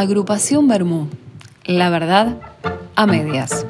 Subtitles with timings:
[0.00, 1.08] Agrupación Bermú.
[1.66, 2.28] La verdad
[2.96, 3.66] a medias.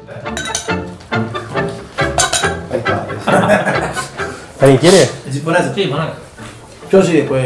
[4.61, 5.09] ¿Alguien quiere?
[5.29, 5.73] Sí, ponazo.
[5.75, 6.13] Sí, ponazo.
[6.89, 7.45] Yo sí después.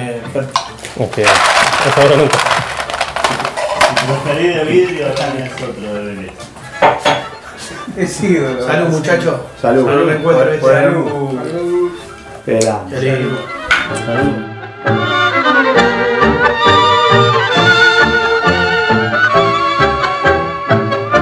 [1.00, 2.38] Ok, hasta ahora nunca.
[4.08, 6.34] Los salí de vidrio están nosotros de bebé.
[7.98, 8.68] Es ídolo.
[8.68, 9.36] Salud, muchachos.
[9.60, 9.86] Salud.
[9.88, 10.46] Salud, me encuentro.
[10.46, 11.40] Por- por Salud.
[14.06, 14.46] Salud.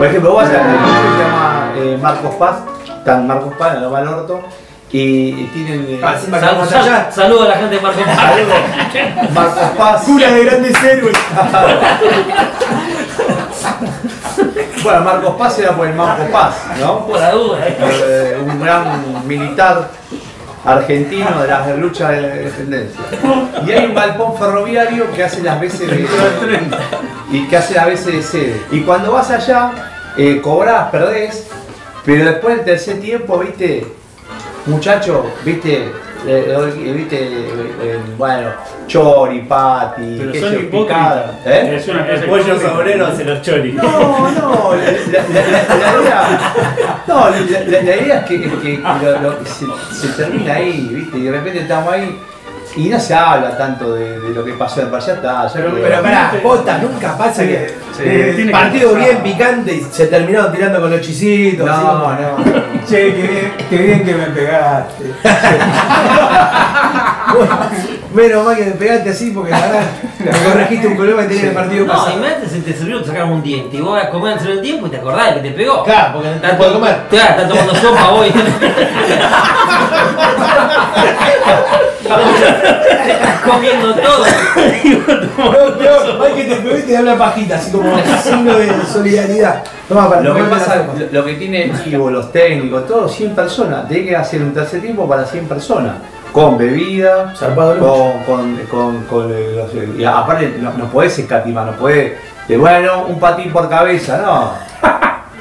[0.03, 2.57] Por ejemplo, vos vas a se llama eh, Marcos Paz,
[3.05, 4.41] en Marcos Paz, en Loma del Orto,
[4.91, 7.07] y, tienen eh, Ah, Sal-.
[7.09, 8.01] Saludo a la gente de Marco
[9.33, 10.03] Marcos Paz.
[10.05, 11.17] Cura de grandes héroes.
[14.83, 17.07] Bueno, Marcos Paz era por el Marcos Paz, ¿no?
[17.07, 17.65] Por la duda.
[17.65, 17.77] eh.
[17.79, 19.87] Eh, un gran militar
[20.65, 23.01] argentino de las luchas de la independencia.
[23.65, 26.07] Y hay un galpón ferroviario que hace las veces de
[27.31, 28.61] y que hace las veces de sede.
[28.71, 29.71] Y cuando vas allá,
[30.17, 31.47] eh, cobrás, perdés,
[32.05, 33.85] pero después del tercer tiempo, viste,
[34.65, 35.85] muchacho, viste,
[36.25, 38.51] eh, eh, viste, eh, eh, bueno,
[38.87, 40.69] chori, pati, hipócritas.
[40.71, 41.75] picada, ¿eh?
[41.77, 43.73] Es una cosa El pollo sabrero hace los choris.
[43.75, 46.39] No, no, la, la- la- la idea,
[47.07, 50.55] no, la, la- la idea es que, es que lo- lo que se, se termina
[50.55, 51.17] ahí, ¿viste?
[51.17, 52.17] Y de repente estamos ahí
[52.75, 56.01] y no se habla tanto de, de lo que pasó en está, ya Pero, pero
[56.01, 60.81] pará, posta, nunca pasa que Sí, eh, que partido bien picante y se terminaron tirando
[60.81, 61.63] con los chisitos.
[61.65, 62.63] No, como- no.
[62.89, 65.13] Che, qué bien, qué bien que me pegaste.
[68.13, 69.81] Menos mal que me pegaste así porque la verdad
[70.19, 72.17] me corregiste un problema que tenía en el partido No, pasado.
[72.17, 74.61] imagínate si te sirvió te sacaron un diente y vos vas a comer dentro del
[74.61, 75.83] tiempo y te acordás de que te pegó.
[75.83, 76.97] Claro, porque no Estás puedo comer.
[77.09, 78.43] Claro, estás tomando sopa vos y estás
[83.45, 84.23] comiendo todo.
[86.23, 89.63] Hay que te pegó y te da una pajita, así como signo de solidaridad.
[89.87, 90.75] Toma para Lo que pasa,
[91.11, 93.87] lo, lo que tiene Ivo, los técnicos, todo 100 personas.
[93.87, 95.95] Tiene que hacer un tercer tiempo para 100 personas.
[96.31, 97.31] Con bebida,
[97.79, 102.13] con, con, con, con, eh, los- y aparte no, no podés escatimar, no podés,
[102.47, 104.51] de bueno, un patín por cabeza, no.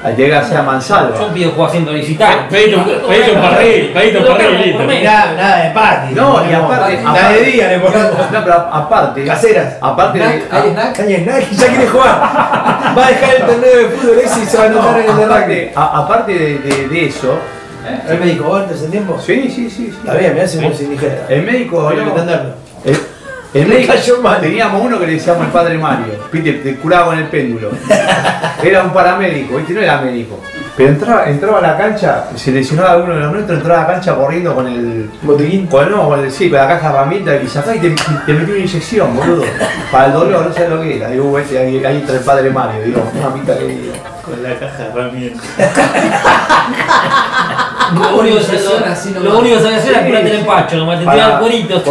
[0.03, 1.17] Ahí Llega a ser a mansalva.
[1.17, 2.49] Yo pido haciendo visitar.
[2.49, 4.83] Pedite un parril y listo.
[4.83, 6.13] Nada, nada de party.
[6.13, 8.31] No, y aparte, Nada de día le ponemos.
[8.31, 9.77] No, pero aparte, Caseras.
[9.79, 10.99] aparte de, ¿Hay snack?
[10.99, 12.07] Hay snack y ya quiere jugar.
[12.97, 15.09] Va a dejar el torneo de fútbol ese y se va a no, anotar en
[15.09, 15.71] el de rugby.
[15.75, 17.39] aparte, de, eso,
[18.07, 19.19] ¿El médico vos antes en tiempo?
[19.19, 19.93] sí, sí, sí, sí.
[19.97, 21.25] Está bien, me hace muy indigesta.
[21.33, 21.91] El médico,
[23.53, 23.93] Que entenderlo.
[23.93, 24.41] el, cayó mal.
[24.41, 27.69] teníamos uno que le decíamos el padre Mario, viste, te curaba con el péndulo.
[28.63, 30.39] Era un paramédico, viste, no era médico.
[30.75, 33.83] Pero entraba, entraba a la cancha, se lesionaba a uno de los nuestros, entraba a
[33.87, 35.07] la cancha corriendo con el.
[35.21, 35.67] Botiquín.
[35.67, 37.89] Con, no, con el, sí, con la caja de herramientas y sacá y te,
[38.25, 39.43] te metió una inyección, boludo.
[39.91, 41.09] Para el dolor, no sabes lo que era.
[41.09, 43.93] Digo, "Uh, este, ahí, ahí entra el padre Mario, digo, mamita querida.
[44.25, 45.45] Con la caja de herramientas.
[49.19, 51.81] Lo único que sabía- hacer era curarte el empacho, nomás te tiraba el cuerito.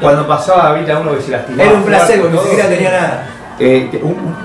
[0.00, 1.62] Cuando, pasaba, viste a uno que se lastimaba.
[1.68, 3.26] Era un placebo, ni siquiera tenía nada.
[3.58, 4.36] Eh, te- un- un-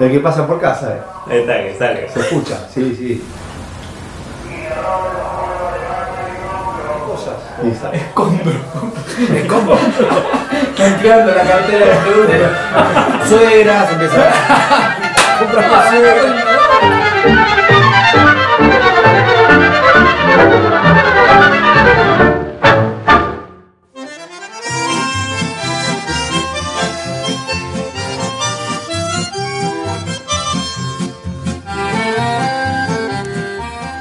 [0.00, 1.02] el que pasa por casa, eh.
[1.70, 2.08] Está, que.
[2.12, 3.24] Se escucha, sí, sí.
[7.06, 7.34] Cosas.
[8.14, 8.52] Compro.
[10.74, 13.28] Están tirando la cartera de producto.
[13.28, 15.92] Suegras, empieza a comprar más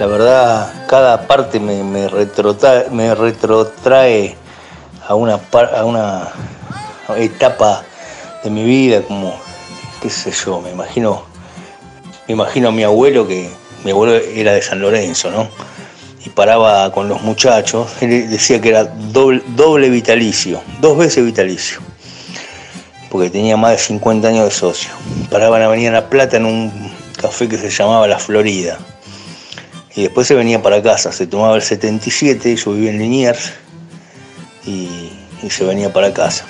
[0.04, 2.88] La verdad, cada parte me, retrotrae
[5.08, 5.40] a una,
[7.08, 7.86] a etapa
[8.44, 9.40] de mi vida, como,
[10.02, 11.24] qué sé yo, me imagino,
[12.28, 13.50] me imagino a mi abuelo, que
[13.86, 15.48] mi abuelo era de San Lorenzo, ¿no?
[16.26, 21.80] Y paraba con los muchachos, él decía que era doble, vitalicio, dos veces vitalicio,
[23.10, 24.92] porque tenía más de 50 años de socio.
[25.32, 28.78] Paraba en Avenida La Plata en un café que se llamaba La Florida.
[29.96, 33.54] Y después se venía para casa, se tomaba el 77, yo vivía en Liniers
[34.66, 35.12] y,
[35.44, 36.46] y se venía para casa.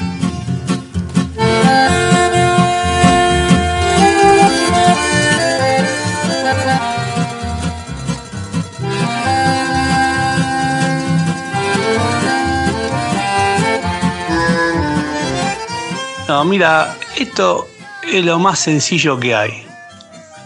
[16.30, 17.68] No, mira, esto
[18.12, 19.66] es lo más sencillo que hay.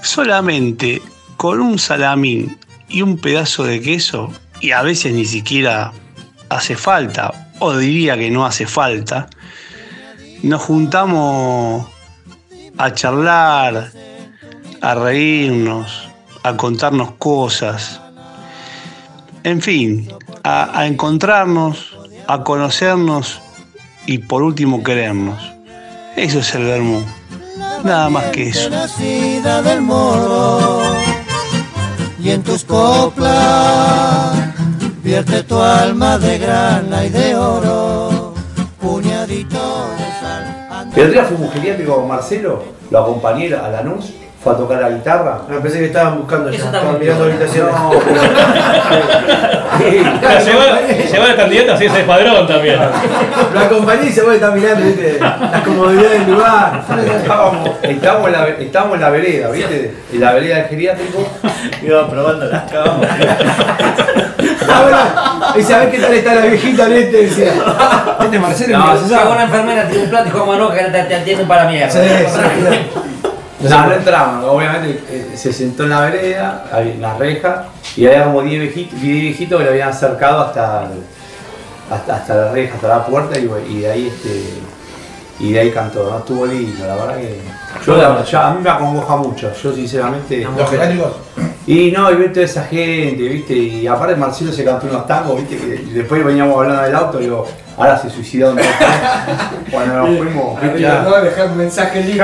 [0.01, 1.01] Solamente
[1.37, 2.57] con un salamín
[2.89, 4.31] y un pedazo de queso,
[4.61, 5.91] y a veces ni siquiera
[6.49, 9.29] hace falta, o diría que no hace falta,
[10.43, 11.87] nos juntamos
[12.77, 13.91] a charlar,
[14.81, 16.07] a reírnos,
[16.43, 17.99] a contarnos cosas.
[19.43, 20.09] En fin,
[20.43, 21.97] a, encontrarnos,
[22.27, 23.41] a conocernos
[24.05, 25.41] y por último querernos.
[26.15, 27.03] Eso es el vermú.
[27.83, 28.69] Nada más que eso.
[32.19, 34.37] Y en tus coplas
[35.03, 38.33] vierte tu alma de grana y de oro,
[38.79, 41.11] puñadito de sal.
[41.11, 44.13] Día fuimos geriátrico con Marcelo, lo acompañé a Lanús,
[44.47, 45.39] fue a tocar la guitarra.
[45.49, 47.75] No, pensé que estaban buscando ya, estaban mirando habitaciones.
[49.77, 52.79] No, Llevar, el candidato así ese escuadrón también.
[53.53, 56.83] Lo acompañé y se vuelve estar mirando, viste, las comodidades del lugar.
[57.15, 59.93] estábamos, estábamos, en la, estábamos en la vereda, ¿viste?
[60.11, 61.27] En la vereda del geriátrico.
[61.83, 63.07] Iba probando las camas.
[64.67, 67.53] Ah, bueno, y sabés qué tal está la viejita este, decía.
[68.19, 71.69] Este Marcelo No, una enfermera, tiró un plato y dijo, no, que te, atienden para
[71.69, 71.93] mierda.
[73.59, 77.65] Sí, No, no entramos, obviamente eh, se sentó en la vereda, había una reja,
[77.95, 80.87] y había como 10 viejitos, 10 viejitos que lo habían acercado hasta,
[81.89, 84.43] hasta, hasta la reja, hasta la puerta, y, de ahí este
[85.39, 86.17] y de ahí cantó, ¿no?
[86.19, 87.39] Estuvo lindo, la verdad que.
[87.85, 90.47] Yo, la- ya, a mí me acongoja mucho, yo sinceramente.
[90.57, 91.13] Los geriátricos.
[91.67, 93.53] Y no, y ver toda esa gente, ¿viste?
[93.53, 95.57] Y aparte Marcelo se cantó unos tangos, ¿viste?
[95.57, 97.45] Que y después veníamos hablando del auto y digo,
[97.77, 98.63] ahora se suicidó donde
[99.71, 100.79] Cuando nos fuimos, ¿viste?
[100.79, 101.01] Ya.
[101.01, 102.23] No, dejar un mensaje lindo.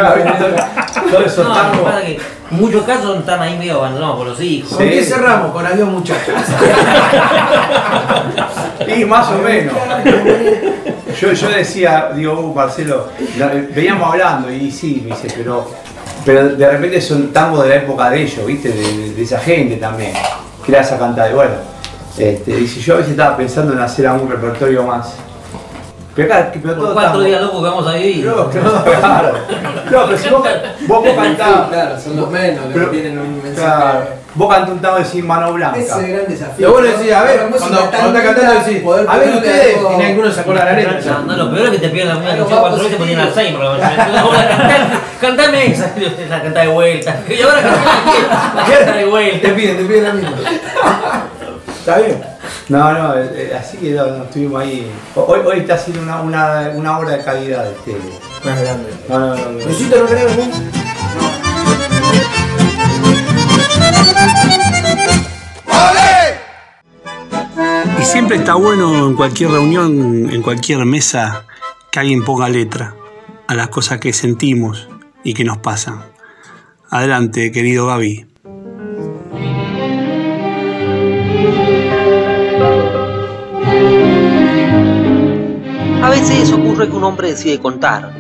[1.12, 1.94] Todos esos No, tangos.
[2.02, 2.20] que
[2.52, 4.78] muchos casos están ahí medio abandonados por los hijos.
[4.78, 5.52] ¿Con qué cerramos?
[5.52, 6.36] Con adiós muchachos.
[8.88, 9.74] Y más o menos.
[11.20, 13.08] Yo, yo decía, digo, uh, Marcelo,
[13.74, 15.70] veníamos hablando y sí, me dice, pero,
[16.26, 18.70] pero de repente son tangos de la época de ellos, ¿viste?
[18.70, 20.14] De, de- de esa gente también,
[20.66, 21.30] que era esa cantada.
[21.30, 21.54] Y bueno,
[22.18, 25.14] este, dice, yo a veces estaba pensando en hacer algún repertorio más.
[26.16, 27.24] Pero acá, pero Por todo cuatro tango.
[27.26, 28.26] días locos que vamos a vivir.
[28.26, 29.34] No, claro.
[29.92, 30.44] No, pero si vos,
[30.88, 31.68] vos, vos cantás.
[31.70, 33.56] Claro, son los menos Pero- tienen un mensaje.
[33.56, 34.06] Claro,
[34.36, 35.78] vos cantás un tango de sin mano blanca.
[35.80, 36.68] Ese es el gran desafío.
[36.68, 37.58] Lo bueno es decir, a ver, cuando,
[37.92, 41.00] cuando está cantando, decís, a ver ustedes, y ninguno se acuerda la letra.
[41.12, 43.28] No, no, lo peor es que te piden la misma canción cuatro veces porque tienen
[43.28, 43.62] Alzheimer.
[43.80, 44.88] Cantame,
[45.22, 45.94] cantame esa,
[46.30, 47.20] la canta de vuelta.
[47.30, 47.86] Y ahora cantame
[48.56, 49.48] la canta de vuelta.
[49.48, 50.32] Te piden, te piden la misma.
[51.80, 52.24] ¿Está bien?
[52.70, 54.90] No, no, eh, eh, así que no, no, estuvimos ahí.
[55.16, 57.98] Ho- Hoy, hoy está haciendo una, una, una obra de calidad este.
[58.48, 58.90] Más grande.
[59.10, 59.36] No, no, no.
[59.36, 59.52] no.
[59.66, 60.08] Luisito, ¿no
[68.04, 71.46] Y siempre está bueno en cualquier reunión, en cualquier mesa,
[71.90, 72.94] que alguien ponga letra
[73.48, 74.90] a las cosas que sentimos
[75.24, 76.04] y que nos pasan.
[76.90, 78.28] Adelante, querido Gaby.
[86.02, 88.14] A veces ocurre que un hombre decide contar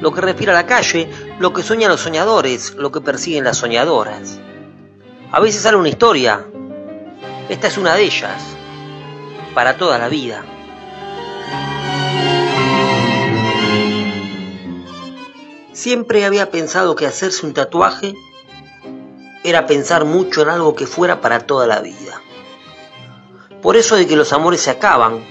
[0.00, 4.40] lo que respira la calle, lo que sueñan los soñadores, lo que persiguen las soñadoras.
[5.30, 6.46] A veces sale una historia.
[7.50, 8.56] Esta es una de ellas,
[9.54, 10.44] para toda la vida.
[15.72, 18.14] Siempre había pensado que hacerse un tatuaje
[19.42, 22.20] era pensar mucho en algo que fuera para toda la vida.
[23.60, 25.24] Por eso de que los amores se acaban,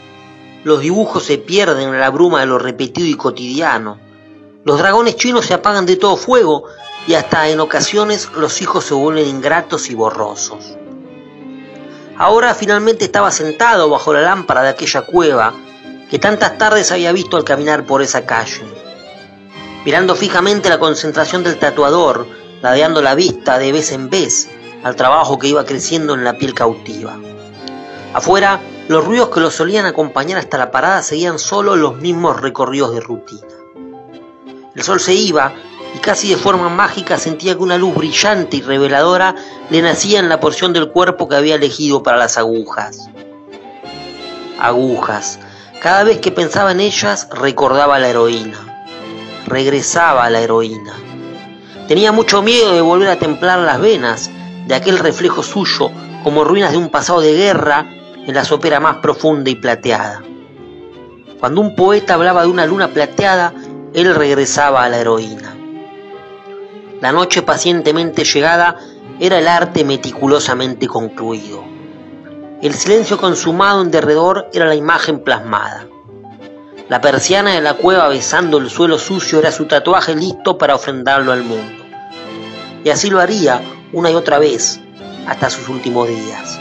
[0.64, 4.00] los dibujos se pierden en la bruma de lo repetido y cotidiano.
[4.64, 6.66] Los dragones chinos se apagan de todo fuego
[7.08, 10.78] y hasta en ocasiones los hijos se vuelven ingratos y borrosos.
[12.22, 15.56] Ahora finalmente estaba sentado bajo la lámpara de aquella cueva
[16.08, 18.62] que tantas tardes había visto al caminar por esa calle,
[19.84, 22.28] mirando fijamente la concentración del tatuador,
[22.62, 24.52] ladeando la vista de vez en vez
[24.84, 27.18] al trabajo que iba creciendo en la piel cautiva.
[28.14, 32.94] Afuera, los ruidos que lo solían acompañar hasta la parada seguían solo los mismos recorridos
[32.94, 33.48] de rutina.
[34.76, 35.56] El sol se iba
[35.94, 39.36] y casi de forma mágica sentía que una luz brillante y reveladora
[39.70, 43.10] le nacía en la porción del cuerpo que había elegido para las agujas.
[44.60, 45.40] Agujas.
[45.82, 48.86] Cada vez que pensaba en ellas recordaba a la heroína.
[49.48, 50.94] Regresaba a la heroína.
[51.88, 54.30] Tenía mucho miedo de volver a templar las venas
[54.68, 55.92] de aquel reflejo suyo
[56.24, 57.86] como ruinas de un pasado de guerra
[58.26, 60.22] en la sopera más profunda y plateada.
[61.40, 63.54] Cuando un poeta hablaba de una luna plateada,
[63.94, 65.51] él regresaba a la heroína.
[67.02, 68.78] La noche pacientemente llegada
[69.20, 71.64] era el arte meticulosamente concluido.
[72.62, 75.88] El silencio consumado en derredor era la imagen plasmada.
[76.90, 81.32] La persiana de la cueva besando el suelo sucio era su tatuaje listo para ofrendarlo
[81.32, 81.84] al mundo.
[82.84, 83.62] Y así lo haría
[83.94, 84.80] una y otra vez
[85.26, 86.60] hasta sus últimos días.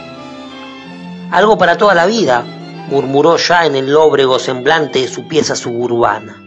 [1.29, 2.43] Algo para toda la vida,
[2.89, 6.43] murmuró ya en el lóbrego semblante de su pieza suburbana.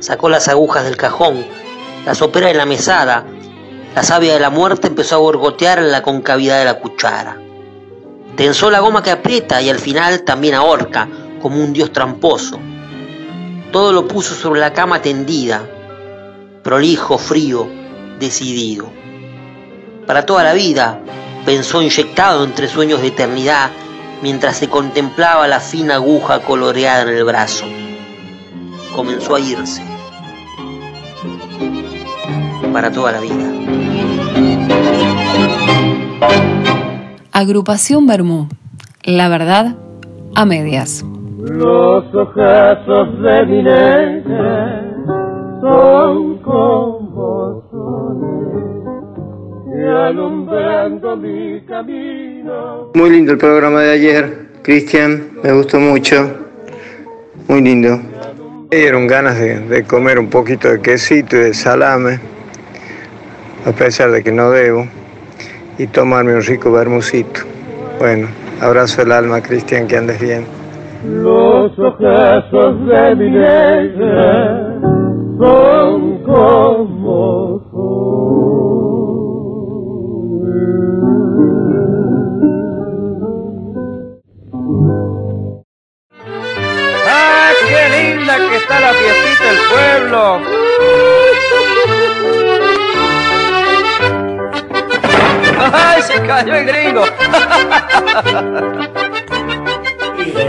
[0.00, 1.46] Sacó las agujas del cajón
[2.04, 3.26] La sopera de la mesada,
[3.94, 7.36] la savia de la muerte empezó a borgotear en la concavidad de la cuchara.
[8.36, 11.08] Tensó la goma que aprieta y al final también ahorca,
[11.42, 12.58] como un dios tramposo.
[13.70, 15.62] Todo lo puso sobre la cama tendida,
[16.62, 17.68] prolijo, frío,
[18.18, 18.90] decidido.
[20.06, 21.00] Para toda la vida,
[21.44, 23.70] pensó inyectado entre sueños de eternidad,
[24.22, 27.66] mientras se contemplaba la fina aguja coloreada en el brazo.
[28.94, 29.99] Comenzó a irse.
[32.72, 33.34] Para toda la vida.
[37.32, 38.48] Agrupación Bermú.
[39.04, 39.76] La verdad
[40.34, 41.04] a medias.
[41.38, 44.84] Los objetos de mi negra
[45.60, 52.90] son como soles que alumbrando mi camino.
[52.94, 56.30] Muy lindo el programa de ayer, Cristian, me gustó mucho.
[57.48, 57.98] Muy lindo.
[58.70, 62.20] Me dieron ganas de, de comer un poquito de quesito y de salame,
[63.66, 64.86] a pesar de que no debo,
[65.78, 67.40] y tomarme un rico bermucito.
[67.98, 68.28] Bueno,
[68.60, 70.46] abrazo el alma, Cristian, que andes bien.
[71.04, 74.78] Los objetos de mi negra
[75.38, 77.60] son como
[87.06, 91.09] ¡Ah, qué linda que está la fiestita del pueblo!
[95.72, 97.04] ¡Ay, se cayó el gringo!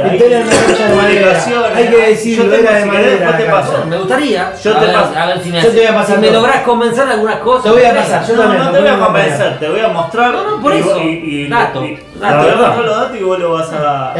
[0.03, 3.85] Hay que decirlo, Yo tengo- era de después te la paso.
[3.87, 4.53] Me gustaría.
[4.63, 5.11] Yo a te ver, paso.
[5.17, 7.35] A ver si me, Yo te voy a pasar si me lográs convencer de algunas
[7.37, 7.63] cosas.
[7.63, 8.63] Te voy a pasar, yo No, también.
[8.65, 10.31] no te voy a convencer, te voy a mostrar.
[10.33, 10.97] No, no, por eso.
[11.01, 12.57] Y, Dato, y- dato, te voy a verdad.
[12.67, 14.13] mostrar los datos y vos lo vas a.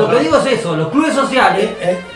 [0.00, 1.68] Lo que digo es eso, los clubes sociales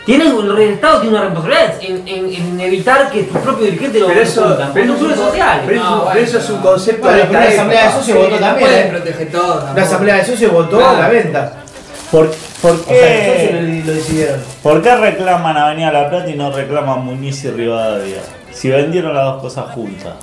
[0.05, 4.07] tienen, el Estado tiene una responsabilidad en, en- en evitar que tus propios dirigentes lo
[4.07, 5.63] Pero eso, cumplan, pero porque es clubes un- sociales.
[5.65, 6.19] pero eso- No, pero bueno.
[6.21, 8.69] eso es un concepto de la asamblea de socios votó también.
[8.69, 8.91] ¿eh?
[8.91, 9.79] La tampoco.
[9.81, 11.53] asamblea de socios votó la venta.
[12.65, 13.83] ¿Por, por O sea, qué?
[13.85, 14.39] lo, decidieron.
[14.63, 18.21] ¿Por qué reclaman Avenida La Plata y no reclaman Muñiz y Rivadavia?
[18.51, 20.13] Si vendieron las dos cosas juntas.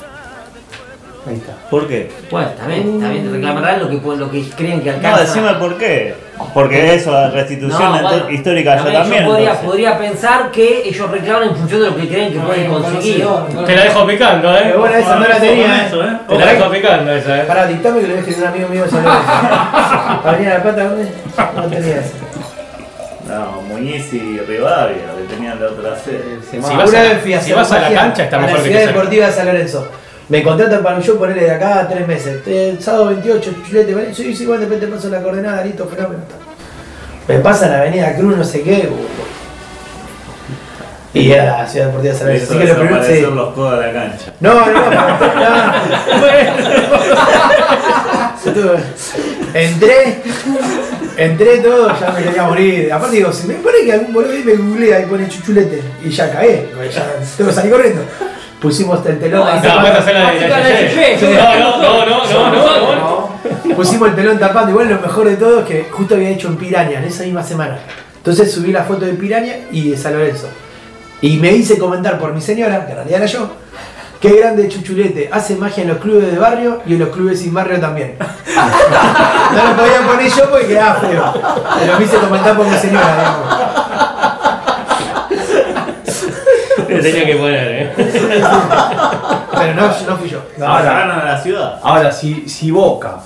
[1.24, 1.52] Ahí está.
[1.70, 2.10] ¿Por qué?
[2.32, 5.20] Bueno, también, también reclamarán lo que, lo que creen que No, alcanza.
[5.20, 6.16] decime por qué.
[6.52, 9.24] Porque eso, la restitución No, bueno, histórica yo también.
[9.24, 13.24] Yo podría, pensar que ellos reclaman en función de lo que creen que pueden conseguir.
[13.66, 14.60] Te la dejo picando, ¿eh?
[14.64, 15.86] Pero bueno, esa no la tenía.
[15.86, 16.08] Eso, ¿eh?
[16.10, 16.18] ¿eh?
[16.28, 17.44] Te la dejo picando esa, ¿eh?
[17.46, 19.30] Pará, dictame que lo dejes un amigo mío de San Lorenzo.
[20.24, 21.12] Avenida La Plata, ¿dónde?
[21.54, 22.31] No tenía esa.
[23.32, 26.38] No, Muñiz y Rivadavia, que tenían la otra sede.
[26.50, 28.36] Si vas a Una la- vez fui a si vas a la magia cancha, está
[28.36, 28.86] a mejor la que Ciudad.
[28.88, 29.88] Deportiva de San Lorenzo.
[30.28, 32.42] Me contratan para un show, ponerle de acá a tres meses.
[32.46, 34.14] Eh, sábado 28, chulete, ¿vale?
[34.14, 36.22] Sí, sí, bueno, de repente paso la coordenada, listo, fenómeno.
[37.28, 38.88] Me pasan la avenida Cruz, no sé qué.
[41.14, 42.52] Y a la Ciudad Deportiva de San Lorenzo.
[42.54, 43.20] Así que lo primero sí.
[43.34, 44.32] los codos de la cancha.
[44.40, 44.72] No, no, no.
[48.44, 48.82] Estuve-
[49.54, 50.22] Entré,
[51.16, 52.92] entré todo, ya me quería morir.
[52.92, 56.10] Aparte digo, si me pone que algún boludo ahí me googlea y pone chuchulete y
[56.10, 58.02] ya cagué, ya tengo que salir corriendo.
[58.60, 59.40] Pusimos el telón.
[59.40, 59.62] No,
[62.04, 63.74] no, no, no, no.
[63.74, 64.70] Pusimos el telón tapando.
[64.70, 67.42] Igual lo mejor de todo es que justo había hecho en Piraña en esa misma
[67.42, 67.78] semana.
[68.16, 70.48] Entonces subí la foto de Piraña y de San Lorenzo.
[71.20, 73.50] Y me hice comentar por mi señora, que en realidad era yo,
[74.22, 75.28] qué grande Chuchulete.
[75.30, 78.16] Hace magia en los clubes de barrio y en los clubes sin barrio también.
[79.52, 81.34] No lo podía poner yo porque quedaba feo.
[81.78, 83.48] Pero me hice comentar por mi señora, digamos.
[86.86, 87.92] Te tenía que poner, ¿eh?
[89.52, 90.42] Pero no, no fui yo.
[90.58, 91.78] Ahora ganan a la ciudad.
[91.82, 93.16] Ahora, si, si Boca,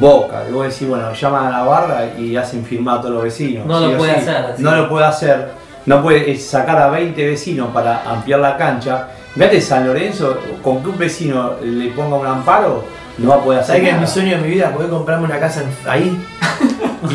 [0.00, 3.22] Boca, y vos decís, bueno, llaman a la barra y hacen firmar a todos los
[3.22, 3.66] vecinos.
[3.66, 4.20] No lo puede sí.
[4.20, 4.62] hacer, sí.
[4.64, 5.48] No lo puede hacer.
[5.84, 9.10] No puede eh, sacar a 20 vecinos para ampliar la cancha.
[9.36, 12.84] Fíjate, San Lorenzo, con que un vecino le ponga un amparo,
[13.18, 14.70] no va a poder hacer ¿Sabes que es mi sueño de mi vida?
[14.72, 16.18] Poder comprarme una casa ahí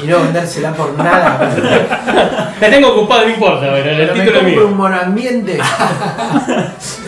[0.03, 1.49] y no vendérsela por nada.
[2.61, 4.67] La tengo ocupada, no importa, pero el Pero me título es compro mío.
[4.67, 5.59] un monoambiente.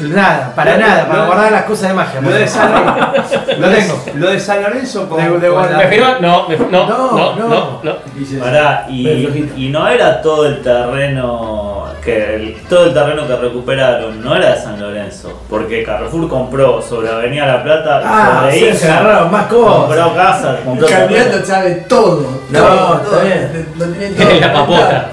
[0.02, 2.22] nada, para nada, para Lo- guardar las cosas de magia.
[2.22, 4.04] Lo de San Lorenzo, Lo tengo.
[4.16, 6.18] Lo de San Lorenzo con, De- de- con la- ¿Me firma?
[6.20, 7.48] No, me- no, No, no, no.
[7.48, 8.40] no, no.
[8.40, 11.73] Pará, y no era todo el terreno
[12.04, 16.82] que el- todo el terreno que recuperaron no era de San Lorenzo, porque Carrefour compró
[16.82, 19.76] sobre Avenida La Plata y Ah, sobre sí, Isa, se agarraron más cosas.
[19.86, 21.46] compró casas, El compró candidato terreno.
[21.46, 22.28] sabe todo.
[22.50, 23.22] No, todo, está todo.
[23.22, 23.68] bien.
[23.78, 24.40] Lo todo.
[24.40, 25.10] La papota.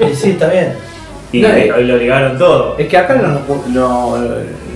[0.10, 0.74] Y sí, está bien.
[1.32, 1.48] y, No,
[1.78, 2.76] y lo ligaron todo.
[2.78, 4.16] Es que acá nos, no-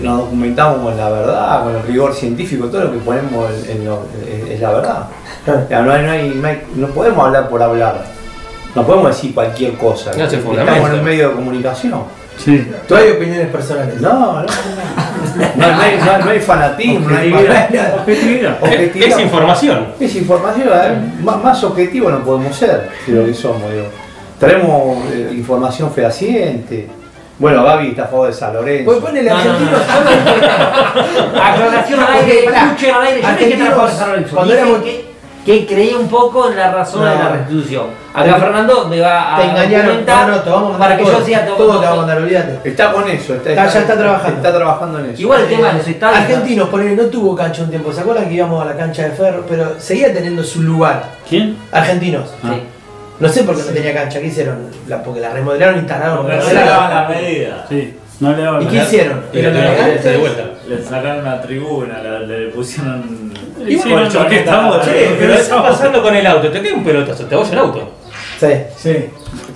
[0.02, 3.84] nos documentamos con la verdad, con el rigor científico, todo lo que ponemos en, en
[3.84, 5.04] lo- es, es la verdad.
[5.44, 5.84] Claro.
[5.86, 8.17] No, no, hay- no hay- no podemos hablar por hablar.
[8.80, 10.10] No podemos decir cualquier cosa.
[10.16, 12.02] No se Estamos en un medio de comunicación.
[12.38, 12.70] Sí.
[12.86, 14.00] Tú hay opiniones personales.
[14.00, 14.46] No, no, no.
[15.56, 17.94] No, no hay, no no hay fanatismo, no hay Objetividad.
[18.62, 19.08] Objetividad.
[19.08, 19.86] Es- información.
[19.98, 23.70] Es información, a ver, más, más objetivo no podemos ser de lo que somos.
[23.72, 23.86] digo.
[24.38, 26.88] Traemos eh, información fehaciente.
[27.40, 28.84] Bueno, Gaby está a favor de San Lorenzo.
[28.84, 29.80] Pues ponele argentinos.
[31.42, 33.22] Aclaración al aire, escuchen al aire.
[33.22, 34.34] Yo dije que Argentinos, trajo a San Lorenzo.
[34.36, 35.04] cuando Dije éramos- que,
[35.44, 37.86] que creía un poco en la razón de la restitución.
[38.20, 41.02] Acá Fernando me va a Te engañaron, no, no, te vamos a mandar para que
[41.04, 41.18] todo.
[41.20, 42.68] yo siga Todo te vamos a mandar, olvídate.
[42.68, 44.36] Está con eso, está, Está- ya está trabajando.
[44.36, 45.22] Está trabajando en eso.
[45.22, 46.20] Igual el tema de los estadios.
[46.20, 47.92] Argentinos, ponele, no tuvo cancha un tiempo.
[47.92, 49.44] ¿Se acuerdan que íbamos a la cancha de Ferro?
[49.48, 51.02] Pero seguía teniendo su lugar.
[51.28, 51.56] ¿Quién?
[51.72, 52.28] Argentinos.
[52.42, 52.62] Sí.
[53.20, 54.20] No sé por qué no tenía cancha.
[54.20, 54.58] ¿Qué hicieron?
[54.86, 56.18] La, porque la remodelaron e instalaron.
[56.18, 57.66] Porque no le daban la medida.
[57.68, 59.22] Sí, no le daban ¿Y la- qué hicieron?
[59.32, 59.42] Y.
[59.42, 63.32] Le sacaron una tribuna, le, le pusieron.
[63.66, 67.24] Y bueno, porque estamos- Che, pero está pasando con el auto, te queda un pelotazo,
[67.24, 67.92] te voy el auto.
[68.38, 68.46] Sí.
[68.76, 69.10] Sí.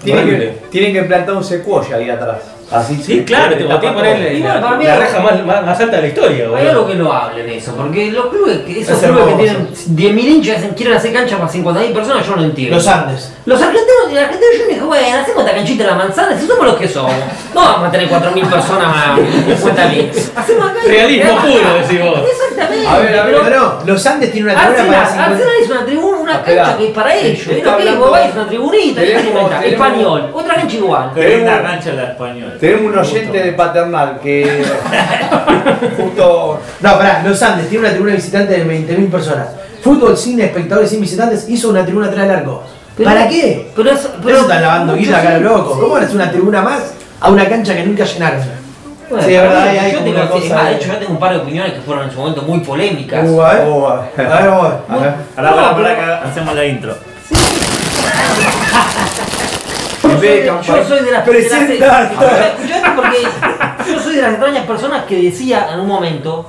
[0.04, 2.38] Tienen que, tienen que plantar un secuoya ahí atrás.
[2.72, 6.68] Así Sí, claro, te ponerle la, reja más, más, más alta de la historia, Hay
[6.68, 9.68] algo que no hablen eso, porque los clubes, que- esos Es clubes que tienen
[10.16, 12.76] 10.000 hinchas quieren hacer cancha para 50.000 personas, yo no entiendo.
[12.76, 13.30] Los Andes.
[13.44, 16.46] Los argentinos y el argentino yo dije, bueno, hacemos esta canchita de la manzana, si
[16.46, 17.12] somos los que somos.
[17.54, 20.10] No vamos a tener 4.000 personas a 50.000.
[20.34, 22.20] Hacemos acá Realismo puro, decís vos.
[22.30, 22.86] Exactamente.
[22.88, 25.30] A ver, a ver, No, pero no, los Andes tienen una tribuna Arsenal, para 50.
[25.30, 26.62] Arsenal es una tribuna, una Esperá.
[26.62, 27.38] cancha que es para ellos.
[27.46, 30.30] Está Es lo que es, hablando- vos vais a una tribunita, ¿qué Tenemos- tenemos- Español,
[30.32, 31.10] otra cancha igual.
[31.14, 32.54] Qué linda cancha la española.
[32.60, 34.64] Tenemos un oyente de paternal que
[35.96, 39.48] justo No, pará, los Andes tienen una tribuna visitante de 20.000 personas.
[39.82, 42.62] Fútbol, cine, espectadores sin visitantes, hizo una tribuna atrás del arco.
[42.96, 43.70] Pero- ¿Para qué?
[43.74, 45.74] Pero eso, Pero eso están lavando guita acá, sí, loco.
[45.74, 45.80] sí.
[45.80, 48.61] ¿Cómo van a hacer una tribuna más a una cancha que nunca llenaron?
[49.12, 51.32] Bueno, Sí, es verdad, hay yo tengo, cosa más, de hecho yo tengo un par
[51.34, 53.28] de opiniones que fueron en su momento muy polémicas.
[53.28, 53.66] Uh, a ver.
[53.68, 55.14] Oh, A ver, vamos a ver.
[55.36, 56.96] Ahora, para, que hacemos la intro.
[60.02, 61.92] Yo soy, de de- yo campaña- soy de las
[63.86, 66.46] yo soy de las extrañas personas que decía en un momento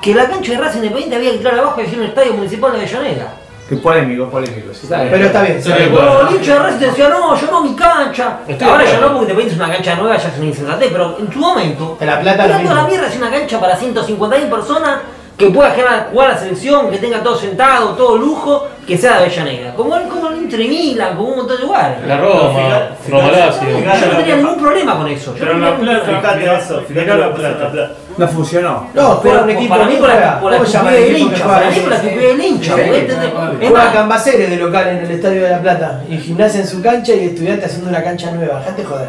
[0.00, 2.72] que la cancha de Racing Independiente había que tirar abajo y hacer un estadio municipal
[2.72, 3.32] de Avellaneda.
[3.68, 4.72] Qué polémico, polémico.
[4.72, 5.10] sí, está bien.
[5.12, 5.60] Pero está bien.
[5.64, 8.38] Pero de Racing decía, no, yo no mi cancha.
[8.48, 11.16] Estoy Ahora ya no, porque Independiente es una cancha nueva, ya es una insensatez, pero
[11.18, 14.98] en su momento, En La Plata la mierda, es una cancha para 150.000 personas
[15.36, 19.18] que pueda generar- jugar a la selección, que tenga todo sentado, todo lujo, que sea
[19.18, 19.74] de Avellaneda.
[19.74, 21.98] Como el, como el Inter Milan, como un montón de lugares.
[22.06, 23.68] La Roma, Roma Lazio.
[23.68, 25.34] Yo no tenía ningún problema con eso.
[25.34, 27.90] Yo Pero no la plata, Fíjate la que plata.
[28.18, 28.88] No funcionó.
[28.94, 30.40] No, Pero un equipo para mí por la, juega.
[30.40, 32.40] por la ¿Cómo se llama estupidez el del hincha, para mí por la estupidez del
[32.46, 32.80] hincha.
[32.80, 36.02] Este- Juega Cambaceres de local en el Estadio de La Plata.
[36.10, 38.58] Y gimnasia en su cancha y estudiante haciendo una cancha nueva.
[38.58, 39.08] Dejate joder.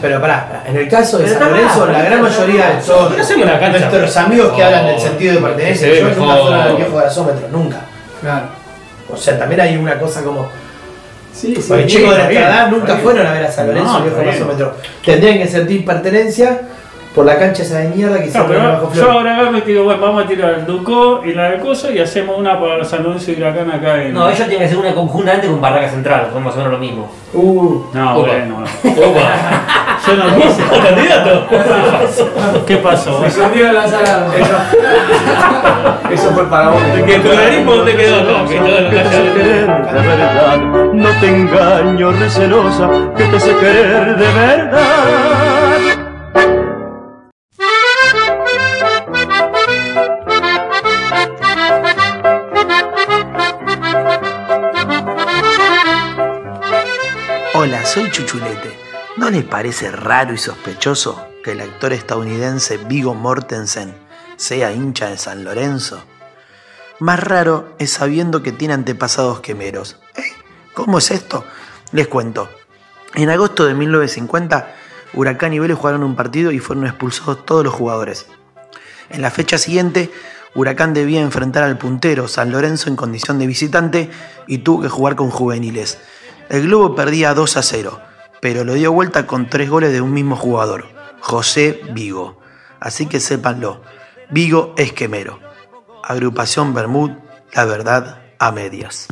[0.00, 4.52] Pero pará, en el caso de San Lorenzo, la gran mayoría de cancha nuestros amigos
[4.56, 6.40] que hablan del sentido de pertenencia, yo nunca mejor.
[6.40, 7.80] fueron al viejo gasómetro, nunca.
[8.22, 8.46] Claro.
[9.12, 10.48] O sea, también hay una cosa como.
[11.34, 11.64] Sí, sí.
[11.68, 14.74] Porque chicos de nuestra edad nunca fueron a ver a San Lorenzo, viejo gasómetro.
[15.04, 16.62] Tendrían que sentir pertenencia
[17.18, 19.60] por la cancha esa de mierda que No, hicieron pero bajo yo ahora agarro y
[19.62, 22.84] digo, bueno, vamos a tirar el Ducó y la de Coso y hacemos una para
[22.84, 24.14] San Lorenzo y Huracán acá en.
[24.14, 26.78] No, ellos tienen que hacer una conjuntamente con Barraca Central, son más o menos lo
[26.78, 27.10] mismo.
[27.34, 28.28] Uh, No, Opa.
[28.28, 28.58] bueno.
[28.84, 29.20] Opa.
[30.06, 30.62] Yo no quise.
[30.62, 32.64] ¿O candidato?
[32.64, 33.18] ¿Qué pasó?
[33.18, 34.26] Me escondió la sala.
[36.08, 36.80] Eso fue para vos.
[37.04, 38.22] ¿Y el pluralismo dónde quedó?
[38.22, 40.56] No, que todo lo que Que de verdad,
[40.92, 45.37] no te engaño, recelosa, que te sé querer de verdad.
[59.38, 63.94] Les parece raro y sospechoso que el actor estadounidense Vigo Mortensen
[64.36, 66.02] sea hincha de San Lorenzo?
[66.98, 70.00] Más raro es sabiendo que tiene antepasados quemeros.
[70.16, 70.24] ¿Eh?
[70.74, 71.44] ¿Cómo es esto?
[71.92, 72.48] Les cuento.
[73.14, 74.74] En agosto de 1950,
[75.14, 78.26] Huracán y Vélez jugaron un partido y fueron expulsados todos los jugadores.
[79.08, 80.10] En la fecha siguiente,
[80.56, 84.10] Huracán debía enfrentar al puntero San Lorenzo en condición de visitante
[84.48, 85.98] y tuvo que jugar con juveniles.
[86.48, 88.00] El Globo perdía 2 a 0,
[88.40, 90.86] pero lo dio vuelta con tres goles de un mismo jugador,
[91.20, 92.40] José Vigo.
[92.80, 93.82] Así que sépanlo,
[94.30, 95.40] Vigo es quemero.
[96.04, 97.10] Agrupación Bermud,
[97.52, 99.08] la verdad a medias.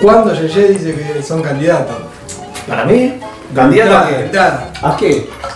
[0.00, 2.09] ¿Cuándo Yeye dice que son candidatos?
[2.70, 3.18] Para mí,
[3.54, 4.30] ¿Candidato a qué?
[4.82, 4.96] ¿A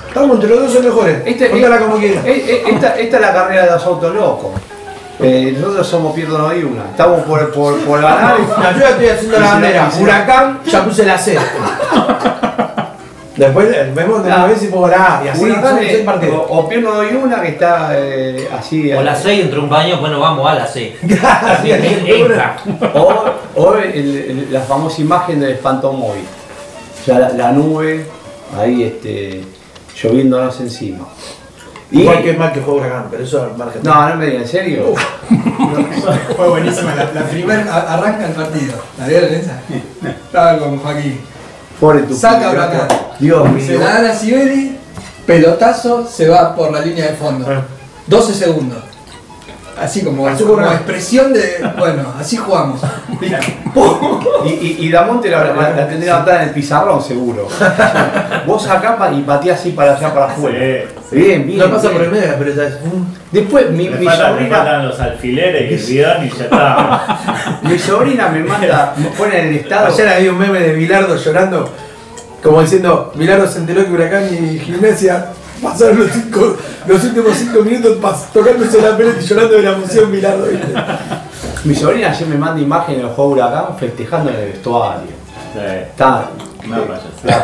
[0.09, 1.23] estamos entre los dos son mejores.
[1.25, 2.25] Este- Contala como quieras.
[2.27, 4.51] Eh, eh, Esta, esta es la carrera de los autos locos.
[5.21, 6.87] Eh, nosotros somos Pierdo no hay una.
[6.91, 8.37] Estamos por, por, por ganar.
[8.41, 9.89] No, yo estoy haciendo la no- bandera.
[9.97, 11.39] no- Huracán, ya puse la C.
[13.37, 16.37] Después eh, vemos de una vez y por ah, y así tarde, seis partidos.
[16.49, 18.93] o, o pierno doy una que está eh, así.
[18.93, 20.95] O las 6 entre un baño, bueno, vamos a las 6.
[21.23, 22.57] Así, así, Entra.
[22.95, 23.25] O,
[23.57, 26.25] o el- el- la famosa imagen del espantomóvil.
[27.05, 28.07] Sea, la, la nube
[28.59, 29.43] ahí este,
[30.01, 31.07] lloviéndonos encima.
[31.91, 33.83] Y, Igual que mal que juega Huracán, pero eso al margen.
[33.85, 34.95] no, no me digan, ¿en serio?
[36.37, 36.95] Fue buenísima.
[36.95, 38.75] La, la primera a- arranca el partido.
[38.99, 39.61] ¿La vieron esa?
[40.09, 41.21] Estaba con Joaquín.
[41.79, 42.89] Pobre tu Saca Huracán.
[43.21, 43.81] Dios Se mío.
[43.81, 44.77] la dan a Sibeli,
[45.27, 47.47] pelotazo, se va por la línea de fondo.
[48.07, 48.83] 12 segundos.
[49.81, 51.69] Así como, Así como como- expresión de.
[51.79, 52.81] Bueno, así jugamos.
[54.45, 57.49] Y, y, y Damonte la, la, la tendría anotada en el pizarrón, seguro.
[58.47, 58.67] Vos
[58.99, 60.59] pa- y pateás así para allá para afuera.
[61.11, 61.59] Bien, bien.
[61.59, 61.93] No pasa bien.
[61.95, 62.67] por el medio la pelota.
[62.67, 66.45] es un- Después mi, Le mi faltan, sobrina, faltan los alfileres y el y ya
[66.45, 67.59] está.
[67.63, 69.87] mi sobrina me manda, me pone en el estado.
[69.87, 71.71] Ayer había un meme de Bilardo llorando,
[72.43, 75.29] como diciendo, Bilardo se enteró que Huracán y Gimnasia
[75.65, 77.99] pasaron los, cinco, los últimos cinco minutos
[78.33, 80.47] tocándose la pelota y llorando de la emoción Bilardo.
[80.47, 80.67] ¿viste?
[81.65, 85.25] Mi sobrina ayer me manda imágenes del juego Huracán festejando en el vestuario.
[85.55, 86.31] Payasada.